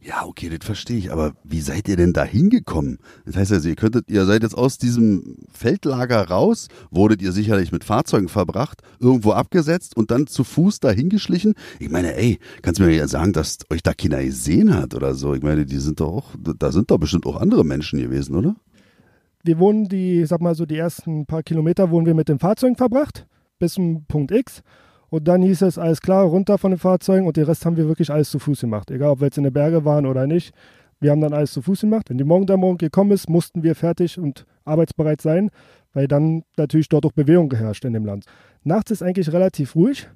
[0.04, 1.12] Ja, okay, das verstehe ich.
[1.12, 2.98] Aber wie seid ihr denn da hingekommen?
[3.24, 7.70] Das heißt also, ihr könntet, ihr seid jetzt aus diesem Feldlager raus, wurdet ihr sicherlich
[7.70, 11.54] mit Fahrzeugen verbracht, irgendwo abgesetzt und dann zu Fuß da hingeschlichen.
[11.78, 15.14] Ich meine, ey, kannst du mir ja sagen, dass euch da keiner gesehen hat oder
[15.14, 15.34] so?
[15.34, 18.56] Ich meine, die sind doch auch, da sind doch bestimmt auch andere Menschen gewesen, oder?
[19.44, 22.76] Wir wohnen die, sag mal so, die ersten paar Kilometer wurden wir mit den Fahrzeugen
[22.76, 23.26] verbracht,
[23.58, 24.62] bis zum Punkt X.
[25.10, 27.88] Und dann hieß es, alles klar, runter von den Fahrzeugen und den Rest haben wir
[27.88, 28.90] wirklich alles zu Fuß gemacht.
[28.90, 30.54] Egal, ob wir jetzt in den Berge waren oder nicht.
[31.00, 32.08] Wir haben dann alles zu Fuß gemacht.
[32.08, 35.50] Wenn die Morgendämmerung gekommen ist, mussten wir fertig und arbeitsbereit sein,
[35.92, 38.26] weil dann natürlich dort auch Bewegung geherrscht in dem Land.
[38.62, 40.08] Nachts ist eigentlich relativ ruhig.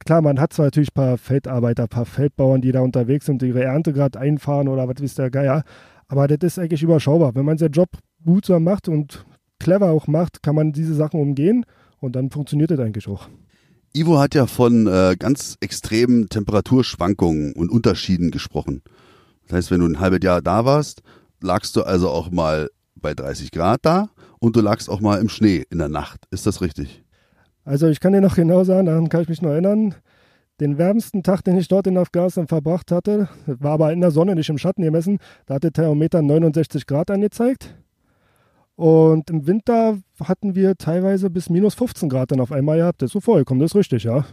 [0.00, 3.40] Klar, man hat zwar natürlich ein paar Feldarbeiter, ein paar Feldbauern, die da unterwegs sind,
[3.40, 5.62] die ihre Ernte gerade einfahren oder was wisst der Geier.
[6.08, 7.34] Aber das ist eigentlich überschaubar.
[7.34, 7.88] Wenn man seinen Job
[8.26, 9.24] gut so macht und
[9.58, 11.64] clever auch macht, kann man diese Sachen umgehen
[12.00, 13.28] und dann funktioniert das eigentlich auch.
[13.94, 18.82] Ivo hat ja von äh, ganz extremen Temperaturschwankungen und Unterschieden gesprochen.
[19.46, 21.02] Das heißt, wenn du ein halbes Jahr da warst,
[21.40, 25.30] lagst du also auch mal bei 30 Grad da und du lagst auch mal im
[25.30, 26.26] Schnee in der Nacht.
[26.30, 27.02] Ist das richtig?
[27.64, 29.94] Also ich kann dir noch genau sagen, daran kann ich mich noch erinnern.
[30.60, 34.34] Den wärmsten Tag, den ich dort in Afghanistan verbracht hatte, war aber in der Sonne,
[34.34, 35.18] nicht im Schatten gemessen.
[35.46, 37.74] Da hat der Thermometer 69 Grad angezeigt.
[38.76, 43.02] Und im Winter hatten wir teilweise bis minus 15 Grad dann auf einmal gehabt.
[43.02, 44.24] Das ist so vorgekommen, das ist richtig, ja.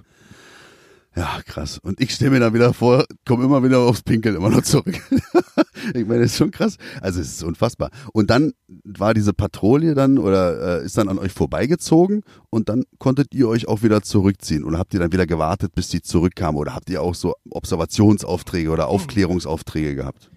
[1.16, 1.78] Ja, krass.
[1.78, 5.00] Und ich stelle mir dann wieder vor, komme immer wieder aufs Pinkeln immer noch zurück.
[5.94, 6.78] ich meine, das ist schon krass.
[7.02, 7.92] Also es ist unfassbar.
[8.14, 8.54] Und dann
[8.84, 13.48] war diese Patrouille dann oder äh, ist dann an euch vorbeigezogen und dann konntet ihr
[13.48, 16.90] euch auch wieder zurückziehen oder habt ihr dann wieder gewartet, bis die zurückkamen oder habt
[16.90, 20.32] ihr auch so Observationsaufträge oder Aufklärungsaufträge gehabt?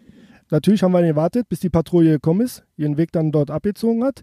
[0.50, 4.22] Natürlich haben wir gewartet, bis die Patrouille gekommen ist, ihren Weg dann dort abgezogen hat.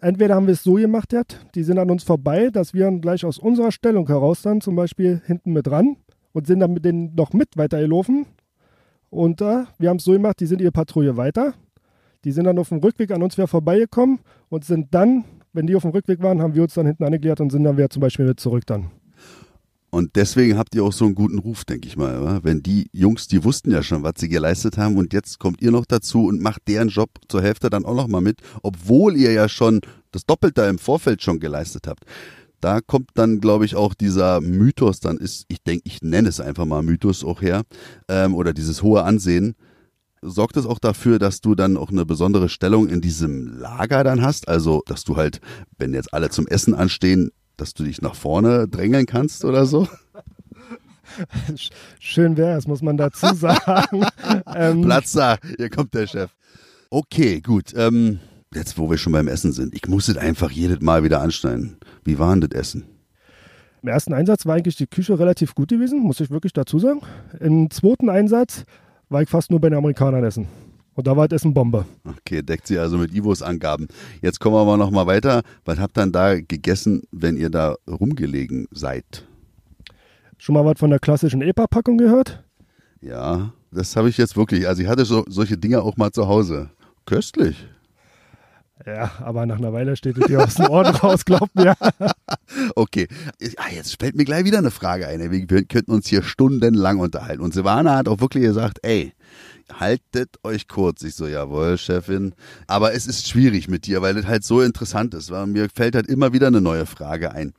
[0.00, 1.14] Entweder haben wir es so gemacht,
[1.54, 4.76] die sind an uns vorbei, dass wir dann gleich aus unserer Stellung heraus dann zum
[4.76, 5.96] Beispiel hinten mit ran
[6.32, 8.26] und sind dann mit denen noch mit weitergelaufen.
[9.08, 11.54] Und äh, wir haben es so gemacht, die sind ihre Patrouille weiter.
[12.24, 15.76] Die sind dann auf dem Rückweg an uns wieder vorbeigekommen und sind dann, wenn die
[15.76, 18.00] auf dem Rückweg waren, haben wir uns dann hinten angeklärt und sind dann wieder zum
[18.00, 18.90] Beispiel mit zurück dann.
[19.94, 22.20] Und deswegen habt ihr auch so einen guten Ruf, denke ich mal.
[22.20, 22.42] Oder?
[22.42, 25.70] Wenn die Jungs, die wussten ja schon, was sie geleistet haben und jetzt kommt ihr
[25.70, 29.30] noch dazu und macht deren Job zur Hälfte dann auch noch mal mit, obwohl ihr
[29.30, 32.02] ja schon das Doppelte im Vorfeld schon geleistet habt.
[32.60, 36.40] Da kommt dann, glaube ich, auch dieser Mythos, dann ist, ich denke, ich nenne es
[36.40, 37.62] einfach mal Mythos auch her,
[38.08, 39.54] ähm, oder dieses hohe Ansehen.
[40.22, 44.22] Sorgt es auch dafür, dass du dann auch eine besondere Stellung in diesem Lager dann
[44.22, 44.48] hast?
[44.48, 45.40] Also, dass du halt,
[45.78, 49.88] wenn jetzt alle zum Essen anstehen, dass du dich nach vorne drängeln kannst oder so?
[52.00, 54.04] Schön wäre es, muss man dazu sagen.
[54.54, 56.30] ähm, Platz da, hier kommt der Chef.
[56.90, 57.74] Okay, gut.
[57.76, 58.20] Ähm,
[58.54, 61.76] jetzt, wo wir schon beim Essen sind, ich muss es einfach jedes Mal wieder anschneiden.
[62.04, 62.84] Wie war denn das Essen?
[63.82, 67.02] Im ersten Einsatz war eigentlich die Küche relativ gut gewesen, muss ich wirklich dazu sagen.
[67.40, 68.64] Im zweiten Einsatz
[69.10, 70.48] war ich fast nur bei den Amerikanern essen.
[70.94, 71.86] Und da war das Essen Bombe.
[72.04, 73.88] Okay, deckt sie also mit Ivos Angaben.
[74.22, 75.42] Jetzt kommen wir aber noch mal weiter.
[75.64, 79.26] Was habt ihr dann da gegessen, wenn ihr da rumgelegen seid?
[80.38, 82.44] Schon mal was von der klassischen EPA-Packung gehört?
[83.00, 84.68] Ja, das habe ich jetzt wirklich.
[84.68, 86.70] Also ich hatte so, solche Dinge auch mal zu Hause.
[87.06, 87.66] Köstlich.
[88.86, 91.74] Ja, aber nach einer Weile steht es dir aus dem Ort raus, glaubt mir.
[92.76, 93.08] Okay,
[93.56, 95.30] ah, jetzt fällt mir gleich wieder eine Frage ein.
[95.30, 97.42] Wir könnten uns hier stundenlang unterhalten.
[97.42, 99.12] Und Silvana hat auch wirklich gesagt, ey,
[99.80, 101.02] haltet euch kurz.
[101.02, 102.34] Ich so, jawohl, Chefin.
[102.66, 105.30] Aber es ist schwierig mit dir, weil es halt so interessant ist.
[105.30, 107.52] Weil mir fällt halt immer wieder eine neue Frage ein.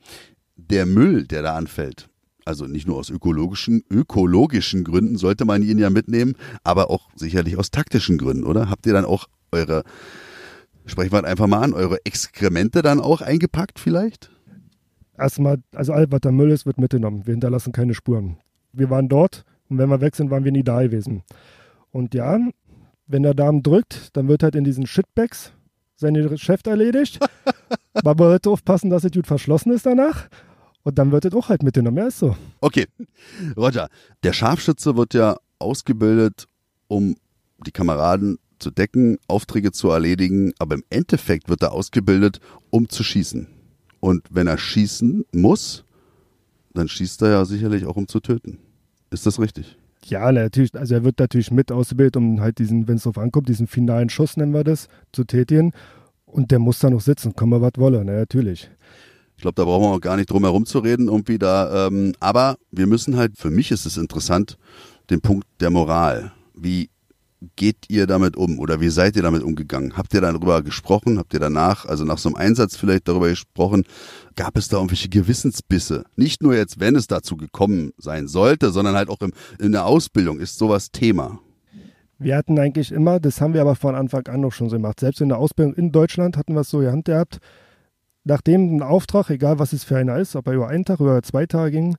[0.56, 2.08] Der Müll, der da anfällt,
[2.46, 7.58] also nicht nur aus ökologischen, ökologischen Gründen sollte man ihn ja mitnehmen, aber auch sicherlich
[7.58, 8.70] aus taktischen Gründen, oder?
[8.70, 9.82] Habt ihr dann auch eure,
[10.86, 14.30] sprechen wir einfach mal an, eure Exkremente dann auch eingepackt vielleicht?
[15.18, 17.26] Erstmal, also all was da Müll ist, wird mitgenommen.
[17.26, 18.38] Wir hinterlassen keine Spuren.
[18.72, 21.22] Wir waren dort und wenn wir weg sind, waren wir nie da gewesen.
[21.96, 22.38] Und ja,
[23.06, 25.52] wenn der Darm drückt, dann wird halt in diesen Shitbags
[25.96, 27.18] seine Geschäft erledigt.
[28.04, 30.28] Man wird aufpassen, dass es gut verschlossen ist danach.
[30.82, 31.96] Und dann wird es auch halt mitgenommen.
[31.96, 32.36] Ja, ist so.
[32.60, 32.84] Okay.
[33.56, 33.88] Roger,
[34.24, 36.48] der Scharfschütze wird ja ausgebildet,
[36.86, 37.16] um
[37.66, 43.04] die Kameraden zu decken, Aufträge zu erledigen, aber im Endeffekt wird er ausgebildet, um zu
[43.04, 43.48] schießen.
[44.00, 45.86] Und wenn er schießen muss,
[46.74, 48.58] dann schießt er ja sicherlich auch, um zu töten.
[49.08, 49.78] Ist das richtig?
[50.08, 53.48] Ja, natürlich, also er wird natürlich mit ausgebildet, um halt diesen, wenn es drauf ankommt,
[53.48, 55.72] diesen finalen Schuss, nennen wir das, zu tätigen.
[56.26, 58.70] Und der muss da noch sitzen, komme was wolle, na, natürlich.
[59.36, 61.88] Ich glaube, da brauchen wir auch gar nicht drum herum zu reden, irgendwie da.
[61.88, 64.58] Ähm, aber wir müssen halt, für mich ist es interessant,
[65.10, 66.32] den Punkt der Moral.
[66.54, 66.88] Wie
[67.56, 69.96] geht ihr damit um oder wie seid ihr damit umgegangen?
[69.96, 71.18] Habt ihr darüber gesprochen?
[71.18, 73.84] Habt ihr danach, also nach so einem Einsatz vielleicht darüber gesprochen?
[74.34, 76.04] Gab es da irgendwelche Gewissensbisse?
[76.16, 79.86] Nicht nur jetzt, wenn es dazu gekommen sein sollte, sondern halt auch im, in der
[79.86, 81.40] Ausbildung ist sowas Thema.
[82.18, 85.00] Wir hatten eigentlich immer, das haben wir aber von Anfang an noch schon so gemacht.
[85.00, 87.38] Selbst in der Ausbildung in Deutschland hatten wir es so in Hand gehabt.
[88.24, 91.22] Nachdem ein Auftrag, egal was es für einer ist, ob er über einen Tag oder
[91.22, 91.96] zwei Tage ging,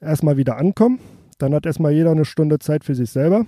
[0.00, 0.98] erstmal wieder ankommen.
[1.38, 3.46] Dann hat erstmal jeder eine Stunde Zeit für sich selber.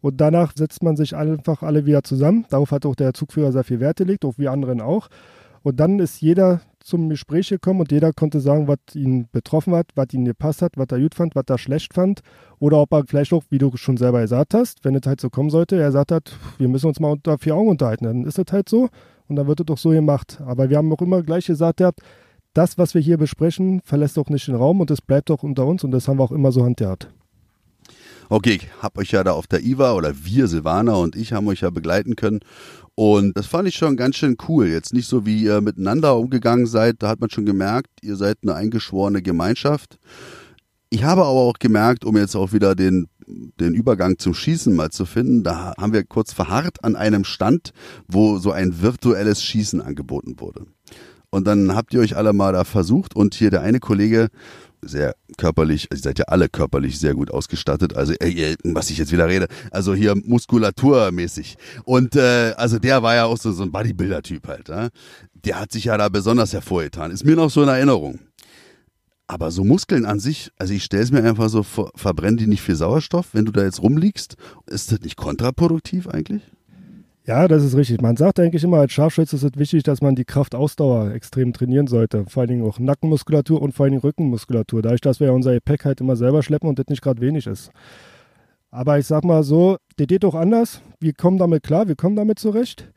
[0.00, 2.46] Und danach setzt man sich einfach alle wieder zusammen.
[2.50, 5.08] Darauf hat auch der Zugführer sehr viel Wert gelegt, auch wir anderen auch.
[5.62, 9.88] Und dann ist jeder zum Gespräch gekommen und jeder konnte sagen, was ihn betroffen hat,
[9.94, 12.20] was ihn gepasst hat, was er gut fand, was er schlecht fand.
[12.58, 15.30] Oder ob er vielleicht auch, wie du schon selber gesagt hast, wenn es halt so
[15.30, 18.04] kommen sollte, er sagt hat, wir müssen uns mal unter vier Augen unterhalten.
[18.04, 18.88] Dann ist es halt so
[19.28, 20.40] und dann wird es auch so gemacht.
[20.46, 22.00] Aber wir haben auch immer gleich gesagt, habt,
[22.54, 25.66] das, was wir hier besprechen, verlässt auch nicht den Raum und es bleibt auch unter
[25.66, 27.08] uns und das haben wir auch immer so handgehabt.
[28.30, 31.48] Okay, ich habe euch ja da auf der IWA oder wir, Silvana und ich, haben
[31.48, 32.40] euch ja begleiten können.
[32.94, 34.66] Und das fand ich schon ganz schön cool.
[34.66, 36.96] Jetzt nicht so, wie ihr miteinander umgegangen seid.
[36.98, 39.98] Da hat man schon gemerkt, ihr seid eine eingeschworene Gemeinschaft.
[40.90, 44.90] Ich habe aber auch gemerkt, um jetzt auch wieder den, den Übergang zum Schießen mal
[44.90, 47.72] zu finden, da haben wir kurz verharrt an einem Stand,
[48.08, 50.66] wo so ein virtuelles Schießen angeboten wurde.
[51.30, 54.28] Und dann habt ihr euch alle mal da versucht und hier der eine Kollege,
[54.82, 58.98] sehr körperlich, also ihr seid ja alle körperlich sehr gut ausgestattet, also äh, was ich
[58.98, 61.56] jetzt wieder rede, also hier muskulaturmäßig.
[61.84, 64.68] Und äh, also der war ja auch so, so ein Bodybuilder-Typ halt.
[64.68, 64.88] Ja?
[65.34, 67.10] Der hat sich ja da besonders hervorgetan.
[67.10, 68.20] Ist mir noch so in Erinnerung.
[69.26, 72.46] Aber so Muskeln an sich, also ich stelle es mir einfach so vor, verbrennen die
[72.46, 74.36] nicht viel Sauerstoff, wenn du da jetzt rumliegst?
[74.66, 76.42] Ist das nicht kontraproduktiv eigentlich?
[77.28, 78.00] Ja, das ist richtig.
[78.00, 81.86] Man sagt eigentlich immer, als Scharfschütze ist es wichtig, dass man die Kraftausdauer extrem trainieren
[81.86, 82.24] sollte.
[82.26, 84.80] Vor allen Dingen auch Nackenmuskulatur und vor allen Dingen Rückenmuskulatur.
[84.80, 87.46] Dadurch, dass wir ja unser Gepäck halt immer selber schleppen und das nicht gerade wenig
[87.46, 87.70] ist.
[88.70, 90.80] Aber ich sag mal so, der geht doch anders.
[91.00, 92.90] Wir kommen damit klar, wir kommen damit zurecht.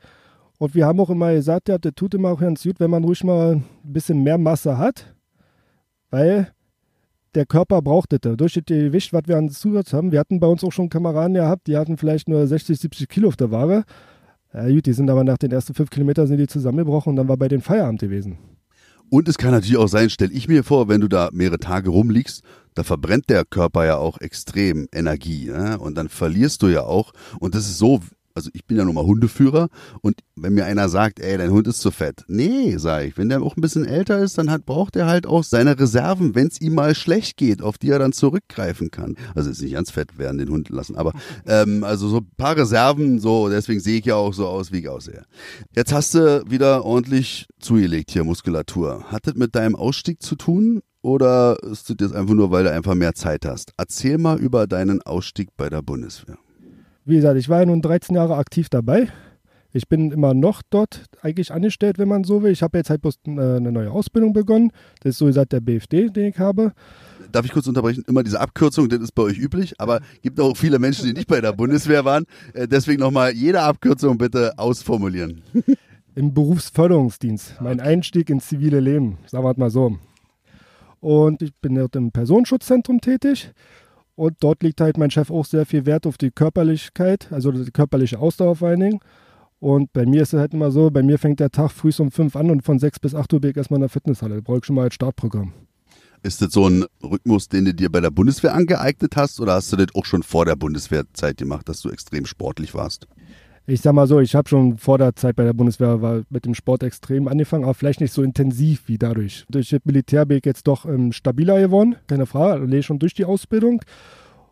[0.58, 3.04] Und wir haben auch immer gesagt, ja, der tut immer auch ganz gut, wenn man
[3.04, 5.14] ruhig mal ein bisschen mehr Masse hat.
[6.08, 6.50] Weil
[7.34, 8.36] der Körper braucht das.
[8.38, 11.34] Durch das Gewicht, was wir an Zusatz haben, wir hatten bei uns auch schon Kameraden
[11.34, 13.84] gehabt, die hatten vielleicht nur 60, 70 Kilo auf der Ware.
[14.54, 17.28] Ja, gut, die sind aber nach den ersten fünf Kilometern sind die zusammengebrochen und dann
[17.28, 18.38] war bei den Feierabend gewesen.
[19.08, 21.90] Und es kann natürlich auch sein, stell ich mir vor, wenn du da mehrere Tage
[21.90, 22.42] rumliegst,
[22.74, 25.50] da verbrennt der Körper ja auch extrem Energie.
[25.50, 25.78] Ne?
[25.78, 27.12] Und dann verlierst du ja auch.
[27.38, 28.00] Und das ist so
[28.34, 29.68] also ich bin ja nun mal Hundeführer
[30.00, 32.24] und wenn mir einer sagt, ey, dein Hund ist zu fett.
[32.28, 35.26] Nee, sag ich, wenn der auch ein bisschen älter ist, dann hat, braucht er halt
[35.26, 39.16] auch seine Reserven, wenn es ihm mal schlecht geht, auf die er dann zurückgreifen kann.
[39.34, 41.12] Also ist nicht ganz fett werden, den Hund lassen, aber
[41.46, 44.78] ähm, also so ein paar Reserven, so, deswegen sehe ich ja auch so aus, wie
[44.78, 45.24] ich aussehe.
[45.74, 49.04] Jetzt hast du wieder ordentlich zugelegt hier Muskulatur.
[49.04, 50.82] Hat das mit deinem Ausstieg zu tun?
[51.02, 53.72] Oder ist das jetzt einfach nur, weil du einfach mehr Zeit hast?
[53.76, 56.38] Erzähl mal über deinen Ausstieg bei der Bundeswehr.
[57.04, 59.08] Wie gesagt, ich war ja nun 13 Jahre aktiv dabei.
[59.74, 62.52] Ich bin immer noch dort eigentlich angestellt, wenn man so will.
[62.52, 64.70] Ich habe jetzt halt bloß äh, eine neue Ausbildung begonnen.
[65.00, 66.72] Das ist so gesagt der BFD, den ich habe.
[67.32, 68.04] Darf ich kurz unterbrechen?
[68.06, 71.26] Immer diese Abkürzung, das ist bei euch üblich, aber gibt auch viele Menschen, die nicht
[71.26, 72.24] bei der Bundeswehr waren.
[72.52, 75.42] Äh, deswegen nochmal jede Abkürzung bitte ausformulieren.
[76.14, 77.56] Im Berufsförderungsdienst.
[77.62, 79.96] Mein Einstieg ins zivile Leben, sagen wir mal so.
[81.00, 83.50] Und ich bin dort im Personenschutzzentrum tätig.
[84.14, 87.70] Und dort liegt halt mein Chef auch sehr viel Wert auf die Körperlichkeit, also die
[87.70, 89.00] körperliche Ausdauer vor allen Dingen.
[89.58, 92.10] Und bei mir ist es halt immer so, bei mir fängt der Tag früh um
[92.10, 94.34] fünf an und von sechs bis acht Uhr bin ich erstmal in der Fitnesshalle.
[94.34, 95.52] Das brauche ich schon mal als Startprogramm.
[96.24, 99.72] Ist das so ein Rhythmus, den du dir bei der Bundeswehr angeeignet hast oder hast
[99.72, 103.08] du das auch schon vor der Bundeswehrzeit gemacht, dass du extrem sportlich warst?
[103.64, 106.44] Ich sag mal so, ich habe schon vor der Zeit bei der Bundeswehr war mit
[106.44, 109.44] dem Sport extrem angefangen, aber vielleicht nicht so intensiv wie dadurch.
[109.48, 113.14] Durch das Militär bin ich jetzt doch ähm, stabiler geworden, keine Frage, lese schon durch
[113.14, 113.80] die Ausbildung.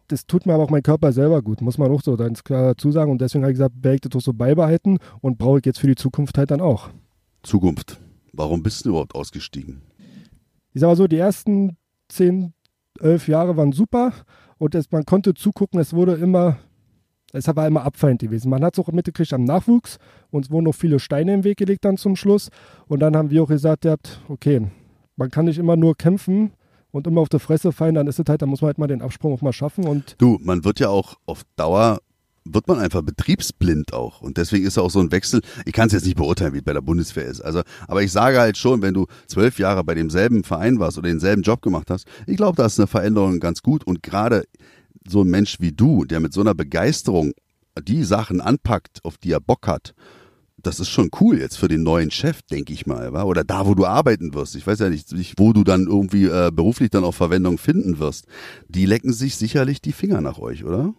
[0.06, 2.74] Das tut mir aber auch mein Körper selber gut, muss man auch so ganz klar
[2.74, 3.10] dazu sagen.
[3.10, 5.80] Und deswegen habe ich gesagt, werde ich das auch so beibehalten und brauche ich jetzt
[5.80, 6.90] für die Zukunft halt dann auch.
[7.42, 7.98] Zukunft.
[8.32, 9.82] Warum bist du überhaupt ausgestiegen?
[10.72, 11.76] Ich sag mal so, die ersten
[12.08, 12.52] zehn,
[13.00, 14.12] elf Jahre waren super
[14.58, 16.58] und es, man konnte zugucken, es wurde immer
[17.32, 18.50] es war immer abfallend gewesen.
[18.50, 19.98] Man hat es auch mitgekriegt am Nachwuchs.
[20.30, 22.50] Uns wurden noch viele Steine im Weg gelegt dann zum Schluss.
[22.88, 23.86] Und dann haben wir auch gesagt,
[24.28, 24.66] okay,
[25.16, 26.52] man kann nicht immer nur kämpfen
[26.90, 28.88] und immer auf die Fresse fallen, dann ist es halt, dann muss man halt mal
[28.88, 29.86] den Absprung auch mal schaffen.
[29.86, 31.98] Und du, man wird ja auch auf Dauer
[32.44, 34.22] wird man einfach betriebsblind auch.
[34.22, 36.64] Und deswegen ist auch so ein Wechsel, ich kann es jetzt nicht beurteilen, wie es
[36.64, 37.40] bei der Bundeswehr ist.
[37.40, 41.08] Also, aber ich sage halt schon, wenn du zwölf Jahre bei demselben Verein warst oder
[41.08, 43.84] denselben Job gemacht hast, ich glaube, da ist eine Veränderung ganz gut.
[43.84, 44.44] Und gerade
[45.08, 47.32] so ein Mensch wie du, der mit so einer Begeisterung
[47.82, 49.94] die Sachen anpackt, auf die er Bock hat,
[50.62, 53.74] das ist schon cool jetzt für den neuen Chef, denke ich mal, oder da, wo
[53.74, 54.56] du arbeiten wirst.
[54.56, 58.26] Ich weiß ja nicht, wo du dann irgendwie äh, beruflich dann auch Verwendung finden wirst.
[58.68, 60.94] Die lecken sich sicherlich die Finger nach euch, oder?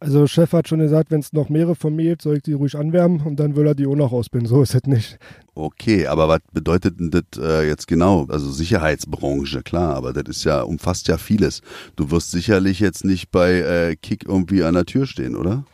[0.00, 2.52] Also Chef hat schon gesagt, wenn es noch mehrere von mir gibt, soll ich die
[2.52, 4.48] ruhig anwärmen und dann will er die auch noch ausbilden.
[4.48, 5.18] So ist es nicht.
[5.56, 8.24] Okay, aber was bedeutet denn das äh, jetzt genau?
[8.28, 11.62] Also Sicherheitsbranche, klar, aber das ist ja, umfasst ja vieles.
[11.96, 15.64] Du wirst sicherlich jetzt nicht bei äh, Kick irgendwie an der Tür stehen, oder?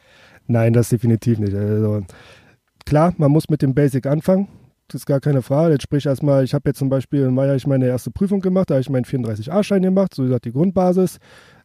[0.46, 1.54] Nein, das definitiv nicht.
[1.54, 2.02] Also,
[2.86, 4.48] klar, man muss mit dem Basic anfangen.
[4.88, 5.72] Das ist gar keine Frage.
[5.72, 8.70] Jetzt sprich erstmal, ich habe jetzt zum Beispiel im Mai ich meine erste Prüfung gemacht,
[8.70, 11.18] da habe ich meinen 34a-Schein gemacht, so gesagt die Grundbasis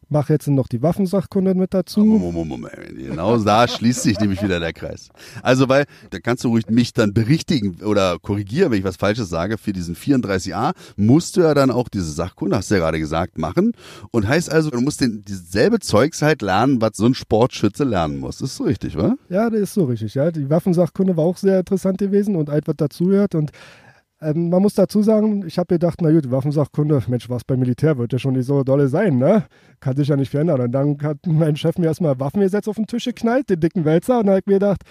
[0.09, 2.03] mache jetzt noch die Waffensachkunde mit dazu.
[2.03, 2.97] Moment, Moment, Moment.
[2.97, 5.09] Genau da schließt sich nämlich wieder der Kreis.
[5.41, 9.29] Also, weil, da kannst du ruhig mich dann berichtigen oder korrigieren, wenn ich was Falsches
[9.29, 9.57] sage.
[9.57, 13.37] Für diesen 34a musst du ja dann auch diese Sachkunde, hast du ja gerade gesagt,
[13.37, 13.73] machen.
[14.11, 18.17] Und heißt also, du musst den, dieselbe Zeugs halt lernen, was so ein Sportschütze lernen
[18.17, 18.41] muss.
[18.41, 19.15] Ist so richtig, wa?
[19.29, 20.31] Ja, das ist so richtig, ja.
[20.31, 23.35] Die Waffensachkunde war auch sehr interessant gewesen und alt, was dazugehört.
[23.35, 23.51] Und
[24.21, 27.97] ähm, man muss dazu sagen, ich habe gedacht, na gut, Waffensachkunde, Mensch, was beim Militär
[27.97, 29.45] wird ja schon nicht so dolle sein, ne?
[29.79, 30.61] Kann sich ja nicht verändern.
[30.61, 34.19] Und dann hat mein Chef mir erstmal Waffengesetz auf den Tisch geknallt, den dicken Wälzer,
[34.19, 34.81] und dann habe ich mir gedacht,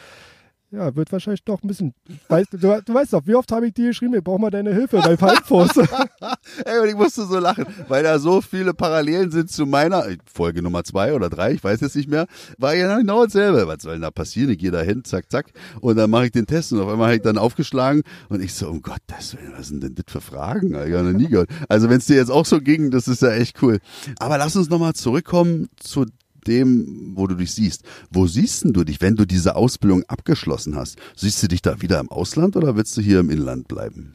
[0.71, 1.95] ja, wird wahrscheinlich doch ein bisschen.
[2.29, 4.75] Weißt, du, du weißt doch, wie oft habe ich dir geschrieben, ich brauche mal deine
[4.75, 5.71] Hilfe bei Faltfuß.
[6.65, 10.63] Ey, und ich musste so lachen, weil da so viele Parallelen sind zu meiner Folge
[10.63, 12.27] Nummer zwei oder drei, ich weiß jetzt nicht mehr,
[12.59, 13.67] war ja genau dasselbe.
[13.67, 14.51] Was soll denn da passieren?
[14.51, 15.47] Ich gehe da hin, zack, zack,
[15.81, 18.53] und dann mache ich den Test und auf einmal habe ich dann aufgeschlagen und ich
[18.53, 20.75] so, um Gottes Willen, was sind denn das für Fragen?
[20.75, 21.49] Ich habe noch nie gehört.
[21.69, 23.79] Also wenn es dir jetzt auch so ging, das ist ja echt cool.
[24.19, 26.05] Aber lass uns nochmal zurückkommen zu
[26.49, 27.85] dem, wo du dich siehst.
[28.11, 30.97] Wo siehst du dich, wenn du diese Ausbildung abgeschlossen hast?
[31.15, 34.15] Siehst du dich da wieder im Ausland oder willst du hier im Inland bleiben?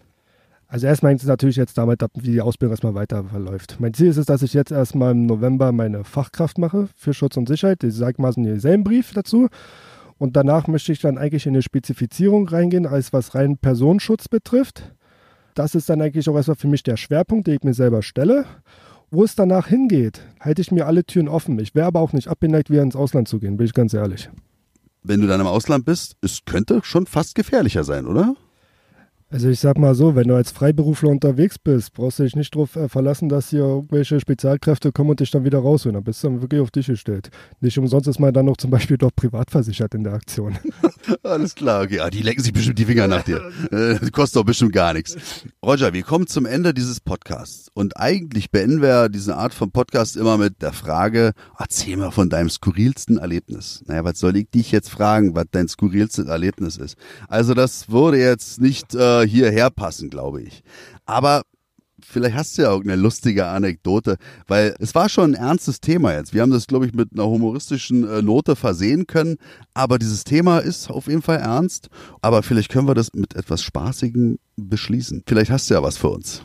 [0.67, 3.78] Also erstmal ist es natürlich jetzt damit, wie die Ausbildung erstmal weiter verläuft.
[3.80, 7.38] Mein Ziel ist es, dass ich jetzt erstmal im November meine Fachkraft mache für Schutz
[7.38, 7.84] und Sicherheit.
[7.84, 9.50] Ich sage mal so einen selben Brief dazu.
[10.17, 14.96] Und danach möchte ich dann eigentlich in eine Spezifizierung reingehen, als was rein Personenschutz betrifft.
[15.54, 18.46] Das ist dann eigentlich auch erstmal für mich der Schwerpunkt, den ich mir selber stelle.
[19.13, 21.60] Wo es danach hingeht, halte ich mir alle Türen offen.
[21.60, 24.28] Ich wäre aber auch nicht abgeneigt, wieder ins Ausland zu gehen, bin ich ganz ehrlich.
[25.04, 28.36] Wenn du dann im Ausland bist, es könnte schon fast gefährlicher sein, oder?
[29.34, 32.54] Also ich sag mal so, wenn du als Freiberufler unterwegs bist, brauchst du dich nicht
[32.54, 35.96] darauf äh, verlassen, dass hier irgendwelche Spezialkräfte kommen und dich dann wieder rausholen.
[35.96, 37.32] Dann bist du dann wirklich auf dich gestellt.
[37.60, 40.60] Nicht umsonst ist man dann noch zum Beispiel doch privat versichert in der Aktion.
[41.24, 42.00] Alles klar, okay.
[42.00, 43.41] Ah, die lecken sich bestimmt die Finger nach dir.
[43.72, 45.17] Äh, kostet doch bestimmt gar nichts.
[45.65, 47.72] Roger, wir kommen zum Ende dieses Podcasts.
[47.74, 52.30] Und eigentlich beenden wir diese Art von Podcast immer mit der Frage, erzähl mal von
[52.30, 53.84] deinem skurrilsten Erlebnis.
[53.88, 56.98] Naja, was soll ich dich jetzt fragen, was dein skurrilstes Erlebnis ist?
[57.28, 58.93] Also das wurde jetzt nicht...
[58.93, 60.64] Äh, hierher passen, glaube ich.
[61.06, 61.44] Aber
[62.04, 66.34] vielleicht hast du ja irgendeine lustige Anekdote, weil es war schon ein ernstes Thema jetzt.
[66.34, 69.38] Wir haben das, glaube ich, mit einer humoristischen äh, Note versehen können,
[69.74, 71.90] aber dieses Thema ist auf jeden Fall ernst.
[72.22, 75.24] Aber vielleicht können wir das mit etwas Spaßigem beschließen.
[75.26, 76.44] Vielleicht hast du ja was für uns.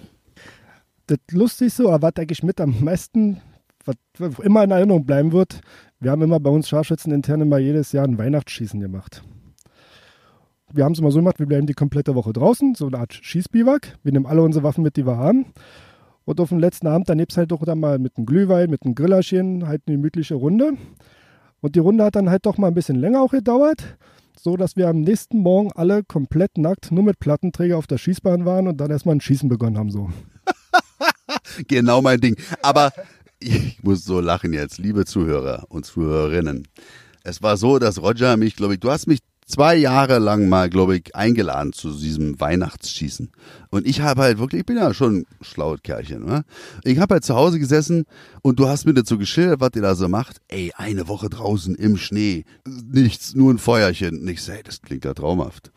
[1.07, 3.41] Das Lustigste, aber was eigentlich mit am meisten,
[3.85, 3.97] was
[4.41, 5.61] immer in Erinnerung bleiben wird,
[6.01, 9.23] wir haben immer bei uns Scharfschützen intern immer jedes Jahr ein Weihnachtsschießen gemacht
[10.73, 13.15] wir haben es immer so gemacht, wir bleiben die komplette Woche draußen, so eine Art
[13.15, 13.99] Schießbiwak.
[14.03, 15.47] Wir nehmen alle unsere Waffen mit, die wir haben.
[16.25, 18.83] Und auf dem letzten Abend, dann nebst halt doch dann mal mit einem Glühwein, mit
[18.85, 20.73] einem Grillerchen, halt eine gemütliche Runde.
[21.61, 23.97] Und die Runde hat dann halt doch mal ein bisschen länger auch gedauert,
[24.39, 28.45] so dass wir am nächsten Morgen alle komplett nackt, nur mit Plattenträger auf der Schießbahn
[28.45, 30.11] waren und dann erstmal ein Schießen begonnen haben, so.
[31.69, 32.37] genau mein Ding.
[32.63, 32.93] Aber
[33.41, 36.69] ich muss so lachen jetzt, liebe Zuhörer und Zuhörerinnen.
[37.25, 40.71] Es war so, dass Roger mich, glaube ich, du hast mich zwei Jahre lang mal,
[40.71, 43.31] glaube ich, eingeladen zu diesem Weihnachtsschießen.
[43.71, 46.45] Und ich habe halt wirklich, ich bin ja schon ein schlaues Kerlchen, ne?
[46.85, 48.05] Ich habe halt zu Hause gesessen
[48.43, 50.37] und du hast mir dazu geschildert, was ihr da so macht.
[50.49, 54.21] Ey, eine Woche draußen im Schnee, nichts, nur ein Feuerchen.
[54.21, 55.73] Und ich sage, das klingt ja traumhaft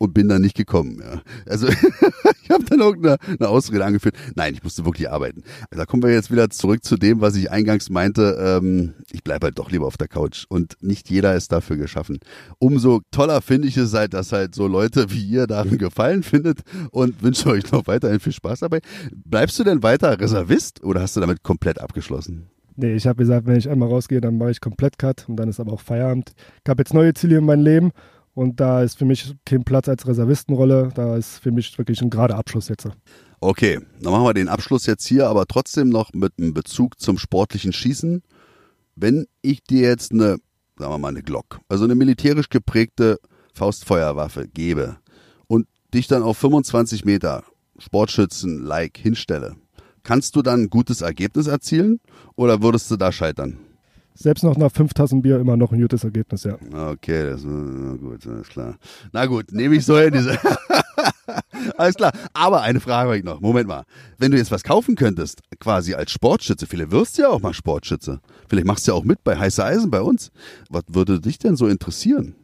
[0.00, 0.98] und bin dann nicht gekommen.
[1.00, 1.20] Ja.
[1.46, 1.68] Also
[2.42, 4.16] ich habe dann irgendeine eine Ausrede angeführt.
[4.34, 5.42] Nein, ich musste wirklich arbeiten.
[5.70, 8.36] Da kommen wir jetzt wieder zurück zu dem, was ich eingangs meinte.
[8.40, 12.18] Ähm, ich bleibe halt doch lieber auf der Couch und nicht jeder ist dafür geschaffen.
[12.58, 16.60] Umso toller finde ich es halt, dass halt so Leute wie ihr daran Gefallen findet
[16.90, 18.80] und wünsche euch noch weiterhin viel Spaß dabei.
[19.12, 22.48] Bleibst du denn weiter Reservist oder hast du damit komplett abgeschlossen?
[22.76, 25.50] Nee, ich habe gesagt, wenn ich einmal rausgehe, dann mache ich komplett Cut und dann
[25.50, 26.32] ist aber auch Feierabend.
[26.64, 27.92] Ich habe jetzt neue Ziele in meinem Leben
[28.40, 30.88] und da ist für mich kein Platz als Reservistenrolle.
[30.94, 32.88] Da ist für mich wirklich ein gerader Abschluss jetzt.
[33.38, 37.18] Okay, dann machen wir den Abschluss jetzt hier, aber trotzdem noch mit einem Bezug zum
[37.18, 38.22] sportlichen Schießen.
[38.96, 40.38] Wenn ich dir jetzt eine,
[40.78, 43.20] sagen wir mal, eine Glock, also eine militärisch geprägte
[43.52, 44.96] Faustfeuerwaffe gebe
[45.46, 47.44] und dich dann auf 25 Meter
[47.76, 49.56] Sportschützen-like hinstelle,
[50.02, 52.00] kannst du dann ein gutes Ergebnis erzielen
[52.36, 53.58] oder würdest du da scheitern?
[54.22, 56.58] Selbst noch nach fünf Tassen Bier immer noch ein gutes Ergebnis, ja.
[56.92, 58.76] Okay, das ist gut, alles klar.
[59.12, 60.12] Na gut, nehme ich so hin.
[60.12, 60.38] Diese
[61.78, 62.12] Alles klar.
[62.34, 63.40] Aber eine Frage habe ich noch.
[63.40, 63.84] Moment mal.
[64.18, 67.54] Wenn du jetzt was kaufen könntest, quasi als Sportschütze, vielleicht wirst du ja auch mal
[67.54, 68.20] Sportschütze.
[68.46, 70.30] Vielleicht machst du ja auch mit bei Heiße Eisen bei uns.
[70.68, 72.34] Was würde dich denn so interessieren?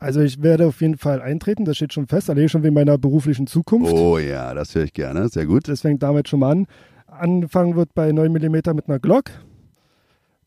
[0.00, 2.98] Also ich werde auf jeden Fall eintreten, das steht schon fest, allein schon wegen meiner
[2.98, 3.92] beruflichen Zukunft.
[3.92, 5.68] Oh ja, das höre ich gerne, sehr gut.
[5.68, 6.66] Das fängt damit schon mal an.
[7.06, 9.30] Anfangen wird bei 9 mm mit einer Glock.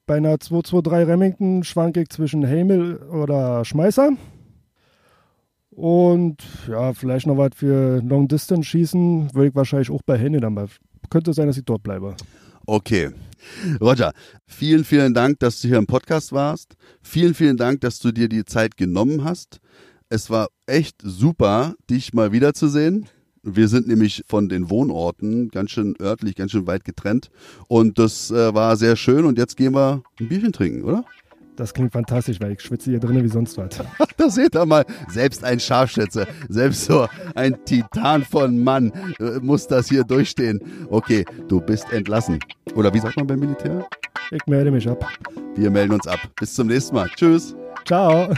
[0.07, 4.11] Bei einer 223 Remington schwanke ich zwischen Hamel oder Schmeißer.
[5.69, 6.37] Und
[6.69, 10.53] ja, vielleicht noch was für Long Distance schießen, würde ich wahrscheinlich auch bei Henne dann
[10.53, 10.67] mal.
[11.09, 12.15] Könnte sein, dass ich dort bleibe.
[12.65, 13.11] Okay.
[13.81, 14.13] Roger,
[14.45, 16.77] vielen, vielen Dank, dass du hier im Podcast warst.
[17.01, 19.59] Vielen, vielen Dank, dass du dir die Zeit genommen hast.
[20.07, 23.07] Es war echt super, dich mal wiederzusehen.
[23.49, 27.29] Wir sind nämlich von den Wohnorten ganz schön örtlich, ganz schön weit getrennt.
[27.69, 29.23] Und das äh, war sehr schön.
[29.23, 31.05] Und jetzt gehen wir ein Bierchen trinken, oder?
[31.55, 33.69] Das klingt fantastisch, weil ich schwitze hier drinnen wie sonst was.
[34.17, 39.65] da seht ihr mal, selbst ein Scharfschütze, selbst so ein Titan von Mann äh, muss
[39.65, 40.59] das hier durchstehen.
[40.89, 42.39] Okay, du bist entlassen.
[42.75, 43.87] Oder wie sagt man beim Militär?
[44.29, 45.07] Ich melde mich ab.
[45.55, 46.19] Wir melden uns ab.
[46.37, 47.09] Bis zum nächsten Mal.
[47.15, 47.55] Tschüss.
[47.85, 48.29] Ciao.